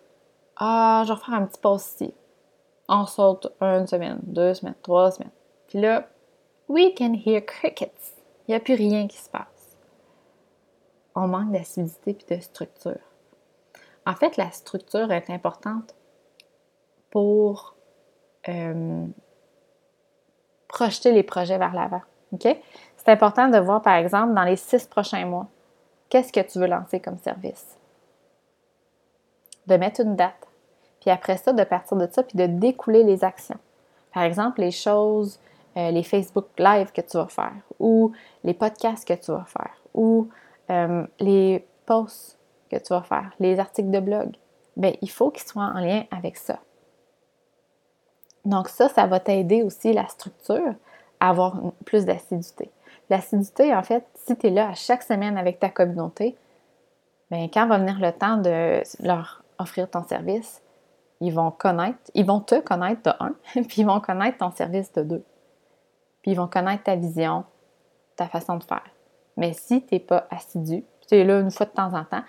Ah, 0.58 1.04
je 1.06 1.14
vais 1.14 1.20
refaire 1.20 1.36
un 1.36 1.46
petit 1.46 1.60
post 1.60 2.02
ici. 2.02 2.14
On 2.88 3.06
saute 3.06 3.48
une 3.62 3.88
semaine, 3.88 4.20
deux 4.24 4.54
semaines, 4.54 4.76
trois 4.82 5.12
semaines. 5.12 5.32
Puis 5.68 5.80
là, 5.80 6.08
we 6.68 6.94
can 6.98 7.14
hear 7.26 7.44
crickets. 7.46 8.14
Il 8.48 8.52
n'y 8.52 8.56
a 8.56 8.60
plus 8.60 8.76
rien 8.76 9.08
qui 9.08 9.18
se 9.18 9.30
passe. 9.30 9.78
On 11.16 11.28
manque 11.28 11.52
d'acidité 11.52 12.14
puis 12.14 12.36
de 12.36 12.42
structure. 12.42 13.00
En 14.06 14.16
fait, 14.16 14.36
la 14.38 14.52
structure 14.52 15.12
est 15.12 15.30
importante 15.30 15.96
pour 17.10 17.76
euh, 18.50 19.06
projeter 20.68 21.12
les 21.12 21.24
projets 21.24 21.58
vers 21.58 21.74
l'avant. 21.74 22.02
OK? 22.34 22.48
C'est 22.98 23.10
important 23.10 23.48
de 23.48 23.58
voir, 23.60 23.82
par 23.82 23.96
exemple, 23.96 24.34
dans 24.34 24.44
les 24.44 24.56
six 24.56 24.88
prochains 24.88 25.26
mois, 25.26 25.48
qu'est-ce 26.10 26.34
que 26.34 26.40
tu 26.40 26.60
veux 26.60 26.68
lancer 26.68 27.00
comme 27.00 27.18
service? 27.18 27.78
De 29.68 29.78
mettre 29.78 30.02
une 30.02 30.16
date. 30.16 30.48
Puis 31.02 31.10
après 31.10 31.38
ça, 31.38 31.54
de 31.54 31.64
partir 31.64 31.98
de 31.98 32.08
ça, 32.12 32.24
puis 32.24 32.38
de 32.38 32.46
découler 32.46 33.04
les 33.04 33.24
actions. 33.24 33.60
Par 34.14 34.24
exemple, 34.24 34.62
les 34.62 34.72
choses, 34.72 35.40
euh, 35.76 35.92
les 35.92 36.04
Facebook 36.04 36.46
Live 36.58 36.92
que 36.92 37.02
tu 37.02 37.18
vas 37.18 37.28
faire, 37.28 37.56
ou 37.80 38.12
les 38.44 38.54
podcasts 38.54 39.08
que 39.08 39.14
tu 39.14 39.32
vas 39.32 39.46
faire, 39.46 39.76
ou 39.94 40.30
euh, 40.70 41.06
les 41.20 41.66
posts 41.86 42.38
que 42.70 42.78
tu 42.78 42.94
vas 42.94 43.02
faire, 43.02 43.32
les 43.40 43.60
articles 43.60 43.92
de 43.92 44.00
blog. 44.00 44.32
Bien, 44.78 44.94
il 45.02 45.10
faut 45.10 45.30
qu'ils 45.30 45.48
soient 45.48 45.72
en 45.76 45.80
lien 45.80 46.04
avec 46.12 46.38
ça. 46.38 46.60
Donc 48.46 48.70
ça, 48.70 48.90
ça 48.90 49.08
va 49.08 49.20
t'aider 49.20 49.64
aussi 49.64 49.94
la 49.94 50.08
structure 50.08 50.74
à 51.20 51.30
avoir 51.30 51.60
plus 51.86 52.06
d'assiduité. 52.06 52.70
L'assiduité, 53.10 53.74
en 53.76 53.84
fait, 53.84 54.06
si 54.16 54.36
tu 54.36 54.48
es 54.48 54.50
là 54.50 54.70
à 54.70 54.74
chaque 54.74 55.04
semaine 55.04 55.38
avec 55.38 55.60
ta 55.60 55.70
communauté, 55.70 56.36
bien, 57.32 57.48
quand 57.54 57.68
va 57.68 57.78
venir 57.78 58.00
le 58.00 58.12
temps 58.12 58.38
de 58.38 58.82
leur 59.00 59.43
offrir 59.60 59.90
ton 59.90 60.04
service, 60.04 60.62
ils 61.20 61.34
vont 61.34 61.52
connaître, 61.52 62.00
ils 62.14 62.26
vont 62.26 62.40
te 62.40 62.60
connaître 62.60 63.02
de 63.04 63.12
un, 63.20 63.34
puis 63.64 63.82
ils 63.82 63.86
vont 63.86 64.00
connaître 64.00 64.38
ton 64.40 64.52
service 64.52 64.92
de 64.94 65.04
deux. 65.04 65.24
Puis 66.22 66.32
ils 66.32 66.38
vont 66.38 66.48
connaître 66.48 66.84
ta 66.84 66.96
vision, 66.96 67.46
ta 68.16 68.28
façon 68.28 68.58
de 68.58 68.64
faire. 68.64 68.84
Mais 69.38 69.54
si 69.54 69.86
tu 69.86 69.96
n'es 69.96 70.00
pas 70.00 70.28
assidu, 70.30 70.84
tu 71.08 71.16
es 71.16 71.24
là 71.24 71.40
une 71.40 71.52
fois 71.52 71.66
de 71.66 71.72
temps 71.72 71.94
en 71.94 72.06
temps, 72.06 72.24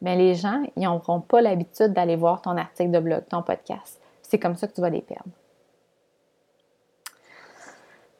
mais 0.00 0.16
les 0.16 0.34
gens, 0.34 0.62
ils 0.76 0.82
n'auront 0.82 1.20
pas 1.20 1.40
l'habitude 1.40 1.92
d'aller 1.92 2.16
voir 2.16 2.42
ton 2.42 2.56
article 2.56 2.90
de 2.90 2.98
blog, 3.00 3.24
ton 3.28 3.42
podcast. 3.42 4.00
C'est 4.22 4.38
comme 4.38 4.56
ça 4.56 4.66
que 4.66 4.74
tu 4.74 4.80
vas 4.80 4.90
les 4.90 5.02
perdre. 5.02 5.30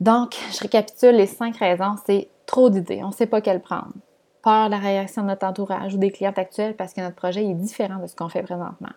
Donc, 0.01 0.37
je 0.53 0.61
récapitule 0.61 1.17
les 1.17 1.27
cinq 1.27 1.57
raisons. 1.59 1.97
C'est 2.07 2.29
trop 2.47 2.71
d'idées, 2.71 3.03
on 3.03 3.09
ne 3.09 3.13
sait 3.13 3.27
pas 3.27 3.41
quelle 3.41 3.61
prendre 3.61 3.93
peur 4.45 4.67
de 4.67 4.73
la 4.73 4.79
réaction 4.79 5.23
de 5.23 5.29
notre 5.29 5.47
entourage 5.47 5.95
ou 5.95 5.99
des 5.99 6.11
clients 6.11 6.35
actuels 6.37 6.77
parce 6.77 6.93
que 6.93 7.01
notre 7.01 7.17
projet 7.17 7.45
est 7.45 7.55
différent 7.55 7.99
de 7.99 8.07
ce 8.07 8.15
qu'on 8.15 8.29
fait 8.29 8.43
présentement. 8.43 8.93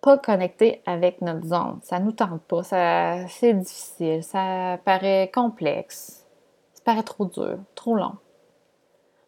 Pas 0.00 0.16
connecté 0.16 0.80
avec 0.86 1.20
notre 1.20 1.44
zone. 1.44 1.78
Ça 1.82 2.00
nous 2.00 2.12
tente 2.12 2.40
pas. 2.42 2.62
Ça, 2.62 3.28
c'est 3.28 3.52
difficile. 3.52 4.22
Ça 4.22 4.78
paraît 4.84 5.30
complexe. 5.32 6.24
Ça 6.72 6.82
paraît 6.84 7.02
trop 7.02 7.26
dur, 7.26 7.58
trop 7.74 7.94
long. 7.94 8.14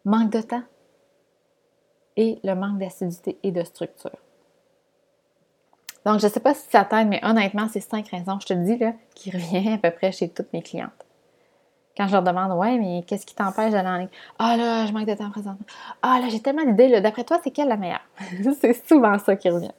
Manque 0.03 0.31
de 0.31 0.41
temps. 0.41 0.63
Et 2.17 2.39
le 2.43 2.55
manque 2.55 2.79
d'acidité 2.79 3.37
et 3.43 3.51
de 3.51 3.63
structure. 3.63 4.17
Donc, 6.05 6.19
je 6.19 6.25
ne 6.25 6.31
sais 6.31 6.39
pas 6.39 6.55
si 6.55 6.67
ça 6.69 6.83
t'aide, 6.85 7.07
mais 7.07 7.23
honnêtement, 7.23 7.67
c'est 7.71 7.79
cinq 7.79 8.07
raisons, 8.09 8.39
je 8.39 8.47
te 8.47 8.53
le 8.53 8.63
dis, 8.63 8.77
là, 8.77 8.93
qui 9.13 9.29
reviennent 9.29 9.73
à 9.73 9.77
peu 9.77 9.91
près 9.91 10.11
chez 10.11 10.29
toutes 10.29 10.51
mes 10.51 10.63
clientes. 10.63 11.05
Quand 11.97 12.07
je 12.07 12.13
leur 12.13 12.23
demande, 12.23 12.57
ouais, 12.57 12.77
mais 12.77 13.03
qu'est-ce 13.05 13.25
qui 13.25 13.35
t'empêche 13.35 13.71
d'aller 13.71 13.89
en 13.89 13.97
ligne? 13.97 14.09
Ah 14.39 14.55
là, 14.55 14.85
je 14.85 14.93
manque 14.93 15.07
de 15.07 15.13
temps 15.13 15.29
présentement. 15.29 15.65
Ah 16.01 16.19
là, 16.21 16.29
j'ai 16.29 16.41
tellement 16.41 16.63
d'idées. 16.63 17.01
D'après 17.01 17.23
toi, 17.23 17.39
c'est 17.43 17.51
quelle 17.51 17.67
la 17.67 17.77
meilleure? 17.77 18.05
c'est 18.61 18.87
souvent 18.87 19.17
ça 19.19 19.35
qui 19.35 19.49
revient. 19.49 19.73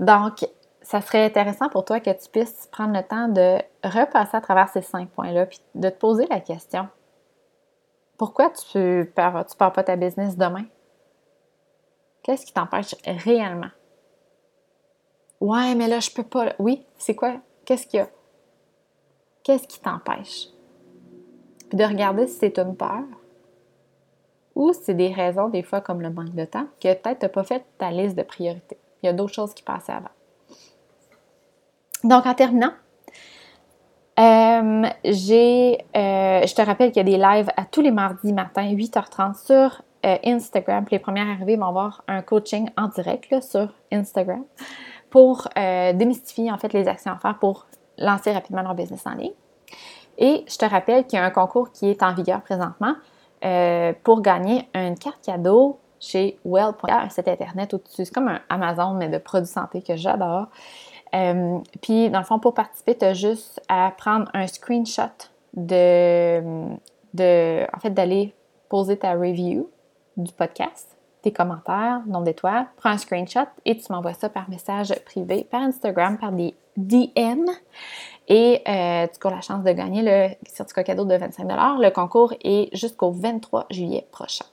Donc, 0.00 0.44
ça 0.82 1.00
serait 1.00 1.24
intéressant 1.24 1.68
pour 1.68 1.84
toi 1.84 2.00
que 2.00 2.10
tu 2.10 2.28
puisses 2.30 2.68
prendre 2.72 2.94
le 2.94 3.02
temps 3.02 3.28
de 3.28 3.58
repasser 3.84 4.36
à 4.36 4.40
travers 4.40 4.68
ces 4.68 4.82
cinq 4.82 5.08
points-là, 5.10 5.46
puis 5.46 5.60
de 5.76 5.88
te 5.88 5.98
poser 5.98 6.26
la 6.26 6.40
question. 6.40 6.88
Pourquoi 8.18 8.50
tu 8.50 8.78
ne 8.78 9.02
pars, 9.04 9.44
pars 9.56 9.72
pas 9.72 9.84
ta 9.84 9.96
business 9.96 10.36
demain? 10.36 10.64
Qu'est-ce 12.22 12.46
qui 12.46 12.52
t'empêche 12.52 12.94
réellement? 13.04 13.70
Ouais, 15.40 15.74
mais 15.74 15.88
là, 15.88 16.00
je 16.00 16.10
peux 16.10 16.22
pas. 16.22 16.52
Oui, 16.58 16.84
c'est 16.98 17.16
quoi? 17.16 17.36
Qu'est-ce 17.64 17.86
qu'il 17.86 17.98
y 17.98 18.02
a? 18.02 18.08
Qu'est-ce 19.42 19.66
qui 19.66 19.80
t'empêche? 19.80 20.48
Puis 21.72 21.78
de 21.78 21.84
regarder 21.84 22.26
si 22.26 22.34
c'est 22.34 22.58
une 22.58 22.76
peur 22.76 23.00
ou 24.54 24.74
si 24.74 24.80
c'est 24.82 24.94
des 24.94 25.10
raisons, 25.10 25.48
des 25.48 25.62
fois 25.62 25.80
comme 25.80 26.02
le 26.02 26.10
manque 26.10 26.34
de 26.34 26.44
temps, 26.44 26.66
que 26.78 26.92
peut-être 26.92 27.20
tu 27.20 27.24
n'as 27.24 27.30
pas 27.30 27.44
fait 27.44 27.64
ta 27.78 27.90
liste 27.90 28.14
de 28.14 28.22
priorités. 28.22 28.76
Il 29.02 29.06
y 29.06 29.08
a 29.08 29.14
d'autres 29.14 29.32
choses 29.32 29.54
qui 29.54 29.62
passaient 29.62 29.92
avant. 29.92 30.10
Donc, 32.04 32.26
en 32.26 32.34
terminant, 32.34 32.72
j'ai, 34.18 35.78
euh, 35.96 36.46
je 36.46 36.54
te 36.54 36.60
rappelle 36.60 36.92
qu'il 36.92 37.08
y 37.08 37.14
a 37.14 37.16
des 37.16 37.16
lives 37.16 37.48
à 37.56 37.64
tous 37.64 37.80
les 37.80 37.90
mardis 37.90 38.34
matin, 38.34 38.70
8h30 38.70 39.46
sur 39.46 39.80
euh, 40.04 40.18
Instagram. 40.26 40.84
les 40.90 40.98
premières 40.98 41.30
arrivées 41.30 41.56
vont 41.56 41.68
avoir 41.68 42.04
un 42.06 42.20
coaching 42.20 42.68
en 42.76 42.88
direct 42.88 43.42
sur 43.42 43.72
Instagram 43.90 44.44
pour 45.08 45.48
démystifier 45.56 46.52
en 46.52 46.58
fait 46.58 46.74
les 46.74 46.86
actions 46.86 47.12
à 47.12 47.16
faire 47.16 47.38
pour 47.38 47.66
lancer 47.96 48.30
rapidement 48.30 48.60
leur 48.60 48.74
business 48.74 49.06
en 49.06 49.14
ligne. 49.14 49.32
Et 50.22 50.44
je 50.48 50.56
te 50.56 50.64
rappelle 50.64 51.04
qu'il 51.06 51.18
y 51.18 51.22
a 51.22 51.24
un 51.26 51.30
concours 51.30 51.70
qui 51.70 51.90
est 51.90 52.02
en 52.02 52.14
vigueur 52.14 52.40
présentement 52.40 52.94
pour 54.04 54.22
gagner 54.22 54.68
une 54.72 54.96
carte 54.96 55.20
cadeau 55.22 55.80
chez 56.02 56.38
Well.ca, 56.44 57.02
un 57.02 57.08
site 57.08 57.28
internet 57.28 57.72
au-dessus. 57.74 58.04
C'est 58.04 58.14
comme 58.14 58.28
un 58.28 58.40
Amazon, 58.48 58.94
mais 58.94 59.08
de 59.08 59.18
produits 59.18 59.48
santé 59.48 59.82
que 59.82 59.96
j'adore. 59.96 60.48
Euh, 61.14 61.58
puis, 61.80 62.10
dans 62.10 62.18
le 62.18 62.24
fond, 62.24 62.38
pour 62.38 62.54
participer, 62.54 62.96
tu 62.96 63.04
as 63.04 63.14
juste 63.14 63.62
à 63.68 63.92
prendre 63.96 64.28
un 64.34 64.46
screenshot 64.46 65.02
de, 65.54 66.40
de 67.14 67.66
en 67.74 67.78
fait, 67.78 67.90
d'aller 67.90 68.34
poser 68.68 68.98
ta 68.98 69.12
review 69.12 69.70
du 70.16 70.32
podcast, 70.32 70.96
tes 71.22 71.32
commentaires, 71.32 72.00
nom 72.06 72.22
d'étoiles, 72.22 72.66
prends 72.76 72.90
un 72.90 72.98
screenshot 72.98 73.46
et 73.64 73.76
tu 73.76 73.92
m'envoies 73.92 74.14
ça 74.14 74.28
par 74.28 74.50
message 74.50 74.92
privé, 75.04 75.46
par 75.50 75.62
Instagram, 75.62 76.18
par 76.18 76.32
des 76.32 76.54
DM. 76.76 77.44
Et 78.34 78.62
euh, 78.66 79.06
tu 79.12 79.20
cours 79.20 79.30
la 79.30 79.42
chance 79.42 79.62
de 79.62 79.72
gagner 79.72 80.00
le 80.02 80.34
certificat 80.50 80.84
cadeau 80.84 81.04
de 81.04 81.14
25 81.14 81.46
Le 81.46 81.90
concours 81.90 82.32
est 82.42 82.74
jusqu'au 82.74 83.10
23 83.10 83.66
juillet 83.68 84.08
prochain. 84.10 84.46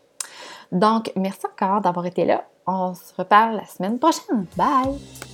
Donc, 0.73 1.13
merci 1.15 1.45
encore 1.45 1.79
d'avoir 1.79 2.05
été 2.05 2.25
là. 2.25 2.43
On 2.67 2.93
se 2.93 3.15
reparle 3.17 3.55
la 3.55 3.65
semaine 3.65 3.97
prochaine. 3.97 4.45
Bye! 4.57 5.28